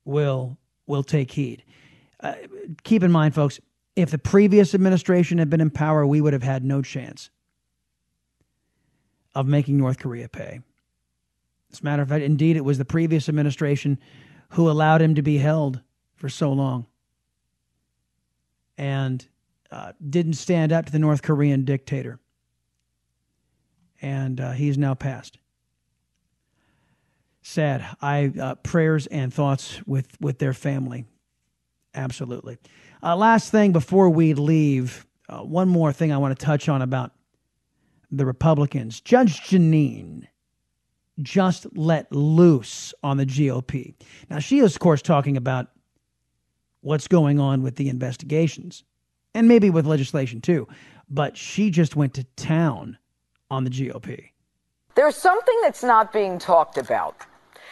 will 0.06 0.59
will 0.90 1.04
take 1.04 1.32
heed. 1.32 1.64
Uh, 2.20 2.34
keep 2.84 3.04
in 3.04 3.12
mind, 3.12 3.34
folks, 3.34 3.60
if 3.96 4.12
the 4.12 4.18
previous 4.18 4.74
administration 4.74 5.38
had 5.38 5.50
been 5.50 5.62
in 5.62 5.70
power, 5.70 6.06
we 6.06 6.20
would 6.20 6.34
have 6.34 6.44
had 6.44 6.66
no 6.66 6.82
chance 6.82 7.30
of 9.36 9.48
making 9.48 9.78
North 9.78 10.00
Korea 10.00 10.28
pay. 10.28 10.60
As 11.72 11.82
a 11.82 11.84
matter 11.84 12.02
of 12.02 12.10
fact, 12.10 12.24
indeed, 12.24 12.58
it 12.58 12.66
was 12.66 12.78
the 12.78 12.86
previous 12.86 13.30
administration 13.30 14.00
who 14.50 14.70
allowed 14.70 15.02
him 15.02 15.16
to 15.16 15.22
be 15.22 15.38
held 15.38 15.82
for 16.16 16.28
so 16.28 16.52
long 16.52 16.88
and 18.78 19.28
uh, 19.72 19.94
didn't 20.10 20.34
stand 20.34 20.72
up 20.72 20.88
to 20.88 20.92
the 20.92 21.00
North 21.00 21.22
Korean 21.22 21.64
dictator. 21.64 22.20
And 24.02 24.42
uh, 24.42 24.52
he's 24.54 24.78
now 24.78 24.96
passed. 24.96 25.38
Sad. 27.42 27.86
I 28.02 28.32
uh, 28.40 28.56
prayers 28.56 29.08
and 29.08 29.34
thoughts 29.34 29.80
with 29.86 30.20
with 30.20 30.40
their 30.40 30.54
family. 30.54 31.06
Absolutely. 31.96 32.58
Uh, 33.02 33.16
last 33.16 33.52
thing 33.52 33.72
before 33.72 34.10
we 34.10 34.34
leave, 34.34 35.06
uh, 35.30 35.40
one 35.40 35.70
more 35.70 35.92
thing 35.92 36.12
I 36.12 36.18
want 36.18 36.38
to 36.38 36.46
touch 36.46 36.70
on 36.70 36.82
about 36.82 37.12
the 38.12 38.26
Republicans. 38.26 39.00
Judge 39.02 39.42
Jeanine 39.42 40.28
just 41.22 41.66
let 41.76 42.12
loose 42.12 42.94
on 43.04 43.18
the 43.18 43.26
GOP. 43.26 43.94
Now, 44.30 44.40
she 44.40 44.60
is, 44.60 44.76
of 44.76 44.80
course, 44.80 45.02
talking 45.02 45.38
about 45.38 45.68
what's 46.82 47.08
going 47.08 47.40
on 47.40 47.62
with 47.62 47.76
the 47.76 47.90
investigations 47.90 48.84
and 49.34 49.48
maybe 49.48 49.70
with 49.70 49.86
legislation 49.86 50.42
too, 50.42 50.68
but 51.10 51.38
she 51.38 51.70
just 51.70 51.96
went 51.96 52.14
to 52.16 52.24
town 52.36 52.98
on 53.52 53.64
the 53.64 53.70
GOP. 53.70 54.30
There's 55.00 55.16
something 55.16 55.58
that's 55.62 55.82
not 55.82 56.12
being 56.12 56.40
talked 56.40 56.78
about. 56.78 57.16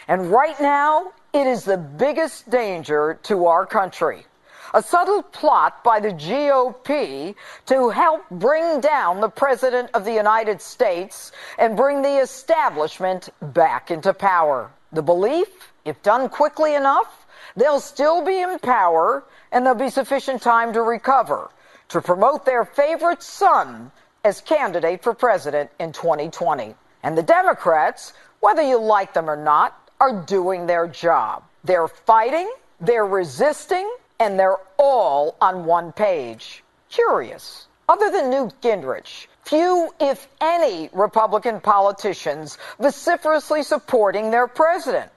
And 0.08 0.30
right 0.30 0.58
now, 0.58 1.12
it 1.34 1.46
is 1.46 1.62
the 1.62 1.76
biggest 1.76 2.48
danger 2.48 3.18
to 3.24 3.44
our 3.44 3.66
country. 3.66 4.24
A 4.72 4.82
subtle 4.82 5.22
plot 5.22 5.84
by 5.84 6.00
the 6.00 6.08
GOP 6.08 7.34
to 7.66 7.90
help 7.90 8.22
bring 8.30 8.80
down 8.80 9.20
the 9.20 9.28
President 9.28 9.90
of 9.92 10.06
the 10.06 10.12
United 10.14 10.62
States 10.62 11.32
and 11.58 11.76
bring 11.76 12.00
the 12.00 12.16
establishment 12.16 13.28
back 13.42 13.90
into 13.90 14.14
power. 14.14 14.70
The 14.92 15.02
belief, 15.02 15.74
if 15.84 16.02
done 16.02 16.30
quickly 16.30 16.76
enough, 16.76 17.26
they'll 17.54 17.78
still 17.78 18.24
be 18.24 18.40
in 18.40 18.58
power 18.60 19.22
and 19.52 19.66
there'll 19.66 19.78
be 19.78 19.90
sufficient 19.90 20.40
time 20.40 20.72
to 20.72 20.80
recover 20.80 21.50
to 21.90 22.00
promote 22.00 22.46
their 22.46 22.64
favorite 22.64 23.22
son 23.22 23.92
as 24.24 24.40
candidate 24.40 25.02
for 25.02 25.12
president 25.12 25.70
in 25.78 25.92
2020. 25.92 26.74
And 27.02 27.16
the 27.16 27.22
Democrats, 27.22 28.12
whether 28.40 28.62
you 28.62 28.80
like 28.80 29.14
them 29.14 29.28
or 29.28 29.36
not, 29.36 29.90
are 30.00 30.24
doing 30.24 30.66
their 30.66 30.86
job. 30.86 31.44
They're 31.64 31.88
fighting, 31.88 32.50
they're 32.80 33.06
resisting, 33.06 33.90
and 34.20 34.38
they're 34.38 34.58
all 34.78 35.36
on 35.40 35.64
one 35.64 35.92
page. 35.92 36.62
Curious. 36.88 37.66
Other 37.88 38.10
than 38.10 38.30
Newt 38.30 38.60
Gingrich, 38.60 39.26
few, 39.42 39.92
if 40.00 40.28
any, 40.40 40.90
Republican 40.92 41.60
politicians 41.60 42.58
vociferously 42.78 43.62
supporting 43.62 44.30
their 44.30 44.46
president. 44.46 45.10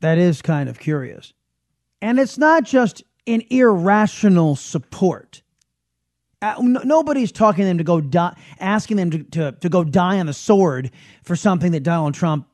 That 0.00 0.18
is 0.18 0.42
kind 0.42 0.68
of 0.68 0.78
curious. 0.78 1.32
And 2.00 2.18
it's 2.18 2.38
not 2.38 2.64
just 2.64 3.02
an 3.26 3.42
irrational 3.50 4.56
support. 4.56 5.42
Uh, 6.42 6.54
n- 6.58 6.78
nobody's 6.84 7.32
talking 7.32 7.64
them 7.64 7.78
to 7.78 7.84
go 7.84 8.00
die, 8.00 8.36
asking 8.60 8.96
them 8.96 9.10
to, 9.10 9.22
to, 9.24 9.52
to 9.52 9.68
go 9.68 9.84
die 9.84 10.18
on 10.18 10.26
the 10.26 10.34
sword 10.34 10.90
for 11.22 11.34
something 11.34 11.72
that 11.72 11.82
Donald 11.82 12.14
Trump 12.14 12.46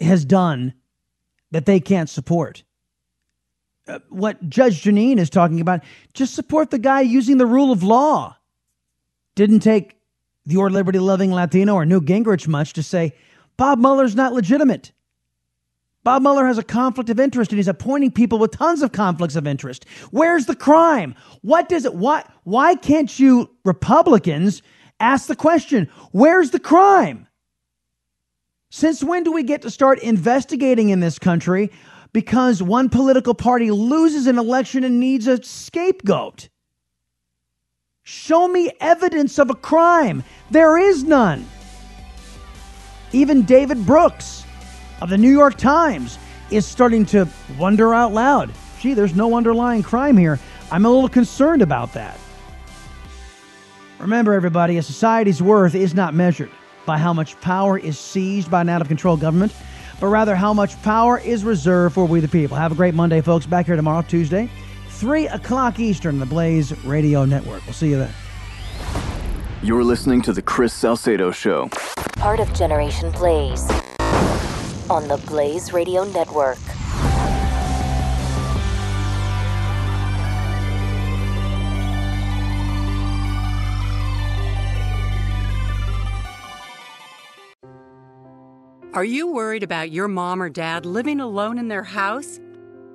has 0.00 0.24
done 0.24 0.74
that 1.50 1.66
they 1.66 1.80
can't 1.80 2.10
support. 2.10 2.62
Uh, 3.88 3.98
what 4.10 4.48
Judge 4.48 4.82
Jeanine 4.82 5.18
is 5.18 5.30
talking 5.30 5.60
about, 5.60 5.80
just 6.14 6.34
support 6.34 6.70
the 6.70 6.78
guy 6.78 7.00
using 7.00 7.38
the 7.38 7.46
rule 7.46 7.72
of 7.72 7.82
law. 7.82 8.36
Didn't 9.34 9.60
take 9.60 9.96
the 10.44 10.56
or 10.56 10.70
liberty 10.70 10.98
loving 10.98 11.32
Latino 11.32 11.74
or 11.74 11.86
Newt 11.86 12.04
Gingrich 12.04 12.46
much 12.46 12.74
to 12.74 12.82
say 12.82 13.14
Bob 13.56 13.78
Mueller's 13.78 14.14
not 14.14 14.32
legitimate. 14.32 14.92
Bob 16.04 16.22
Mueller 16.22 16.46
has 16.46 16.58
a 16.58 16.64
conflict 16.64 17.10
of 17.10 17.20
interest 17.20 17.52
and 17.52 17.58
he's 17.58 17.68
appointing 17.68 18.10
people 18.10 18.38
with 18.38 18.50
tons 18.50 18.82
of 18.82 18.92
conflicts 18.92 19.36
of 19.36 19.46
interest. 19.46 19.86
Where's 20.10 20.46
the 20.46 20.56
crime? 20.56 21.14
What 21.42 21.68
does 21.68 21.84
it, 21.84 21.94
why, 21.94 22.24
why 22.42 22.74
can't 22.74 23.18
you 23.18 23.50
Republicans 23.64 24.62
ask 24.98 25.26
the 25.26 25.36
question, 25.36 25.88
where's 26.10 26.50
the 26.50 26.58
crime? 26.58 27.28
Since 28.70 29.04
when 29.04 29.22
do 29.22 29.32
we 29.32 29.42
get 29.42 29.62
to 29.62 29.70
start 29.70 30.00
investigating 30.00 30.88
in 30.88 31.00
this 31.00 31.18
country 31.18 31.70
because 32.12 32.62
one 32.62 32.88
political 32.88 33.34
party 33.34 33.70
loses 33.70 34.26
an 34.26 34.38
election 34.38 34.82
and 34.82 34.98
needs 34.98 35.26
a 35.28 35.42
scapegoat? 35.42 36.48
Show 38.02 38.48
me 38.48 38.72
evidence 38.80 39.38
of 39.38 39.50
a 39.50 39.54
crime. 39.54 40.24
There 40.50 40.76
is 40.78 41.04
none. 41.04 41.46
Even 43.12 43.42
David 43.42 43.86
Brooks 43.86 44.41
of 45.02 45.10
the 45.10 45.18
New 45.18 45.32
York 45.32 45.56
Times 45.56 46.18
is 46.50 46.64
starting 46.64 47.04
to 47.06 47.28
wonder 47.58 47.92
out 47.92 48.12
loud 48.12 48.52
gee, 48.82 48.94
there's 48.94 49.14
no 49.14 49.36
underlying 49.36 49.82
crime 49.82 50.16
here. 50.16 50.40
I'm 50.72 50.84
a 50.84 50.90
little 50.90 51.08
concerned 51.08 51.62
about 51.62 51.92
that. 51.92 52.18
Remember, 54.00 54.34
everybody, 54.34 54.76
a 54.76 54.82
society's 54.82 55.40
worth 55.40 55.76
is 55.76 55.94
not 55.94 56.14
measured 56.14 56.50
by 56.84 56.98
how 56.98 57.12
much 57.12 57.40
power 57.40 57.78
is 57.78 57.96
seized 57.96 58.50
by 58.50 58.62
an 58.62 58.68
out 58.68 58.82
of 58.82 58.88
control 58.88 59.16
government, 59.16 59.54
but 60.00 60.08
rather 60.08 60.34
how 60.34 60.52
much 60.52 60.80
power 60.82 61.20
is 61.20 61.44
reserved 61.44 61.94
for 61.94 62.06
we 62.06 62.18
the 62.18 62.26
people. 62.26 62.56
Have 62.56 62.72
a 62.72 62.74
great 62.74 62.94
Monday, 62.94 63.20
folks. 63.20 63.46
Back 63.46 63.66
here 63.66 63.76
tomorrow, 63.76 64.02
Tuesday, 64.02 64.50
3 64.88 65.28
o'clock 65.28 65.78
Eastern, 65.78 66.18
the 66.18 66.26
Blaze 66.26 66.76
Radio 66.84 67.24
Network. 67.24 67.64
We'll 67.64 67.74
see 67.74 67.90
you 67.90 67.98
then. 67.98 68.10
You're 69.62 69.84
listening 69.84 70.22
to 70.22 70.32
The 70.32 70.42
Chris 70.42 70.72
Salcedo 70.72 71.30
Show. 71.30 71.68
Part 72.16 72.40
of 72.40 72.52
Generation 72.52 73.12
Blaze 73.12 73.68
on 74.92 75.08
the 75.08 75.16
Blaze 75.26 75.72
Radio 75.72 76.04
Network. 76.04 76.58
Are 88.92 89.02
you 89.02 89.32
worried 89.32 89.62
about 89.62 89.90
your 89.90 90.08
mom 90.08 90.42
or 90.42 90.50
dad 90.50 90.84
living 90.84 91.20
alone 91.20 91.56
in 91.56 91.68
their 91.68 91.82
house? 91.82 92.38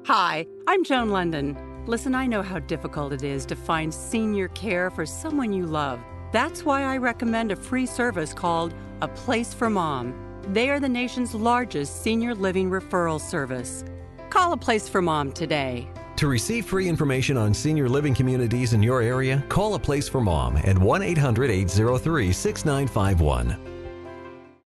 Hi, 0.05 0.45
I'm 0.67 0.83
Joan 0.83 1.09
London. 1.09 1.57
Listen, 1.87 2.13
I 2.13 2.27
know 2.27 2.43
how 2.43 2.59
difficult 2.59 3.11
it 3.11 3.23
is 3.23 3.43
to 3.47 3.55
find 3.55 3.91
senior 3.91 4.49
care 4.49 4.91
for 4.91 5.07
someone 5.07 5.51
you 5.51 5.65
love. 5.65 5.99
That's 6.31 6.63
why 6.63 6.83
I 6.83 6.97
recommend 6.97 7.51
a 7.51 7.55
free 7.55 7.87
service 7.87 8.35
called 8.35 8.75
A 9.01 9.07
Place 9.07 9.51
for 9.51 9.71
Mom. 9.71 10.26
They 10.49 10.69
are 10.69 10.79
the 10.79 10.87
nation's 10.87 11.35
largest 11.35 12.01
senior 12.01 12.33
living 12.33 12.69
referral 12.69 13.19
service. 13.19 13.83
Call 14.29 14.53
A 14.53 14.57
Place 14.57 14.87
for 14.87 15.01
Mom 15.01 15.33
today. 15.33 15.89
To 16.15 16.27
receive 16.27 16.65
free 16.65 16.87
information 16.87 17.35
on 17.35 17.53
senior 17.53 17.89
living 17.89 18.15
communities 18.15 18.71
in 18.71 18.81
your 18.81 19.01
area, 19.01 19.43
call 19.49 19.73
A 19.75 19.79
Place 19.79 20.07
for 20.07 20.21
Mom 20.21 20.55
at 20.57 20.77
1 20.77 21.01
800 21.03 21.51
803 21.51 22.31
6951. 22.31 23.76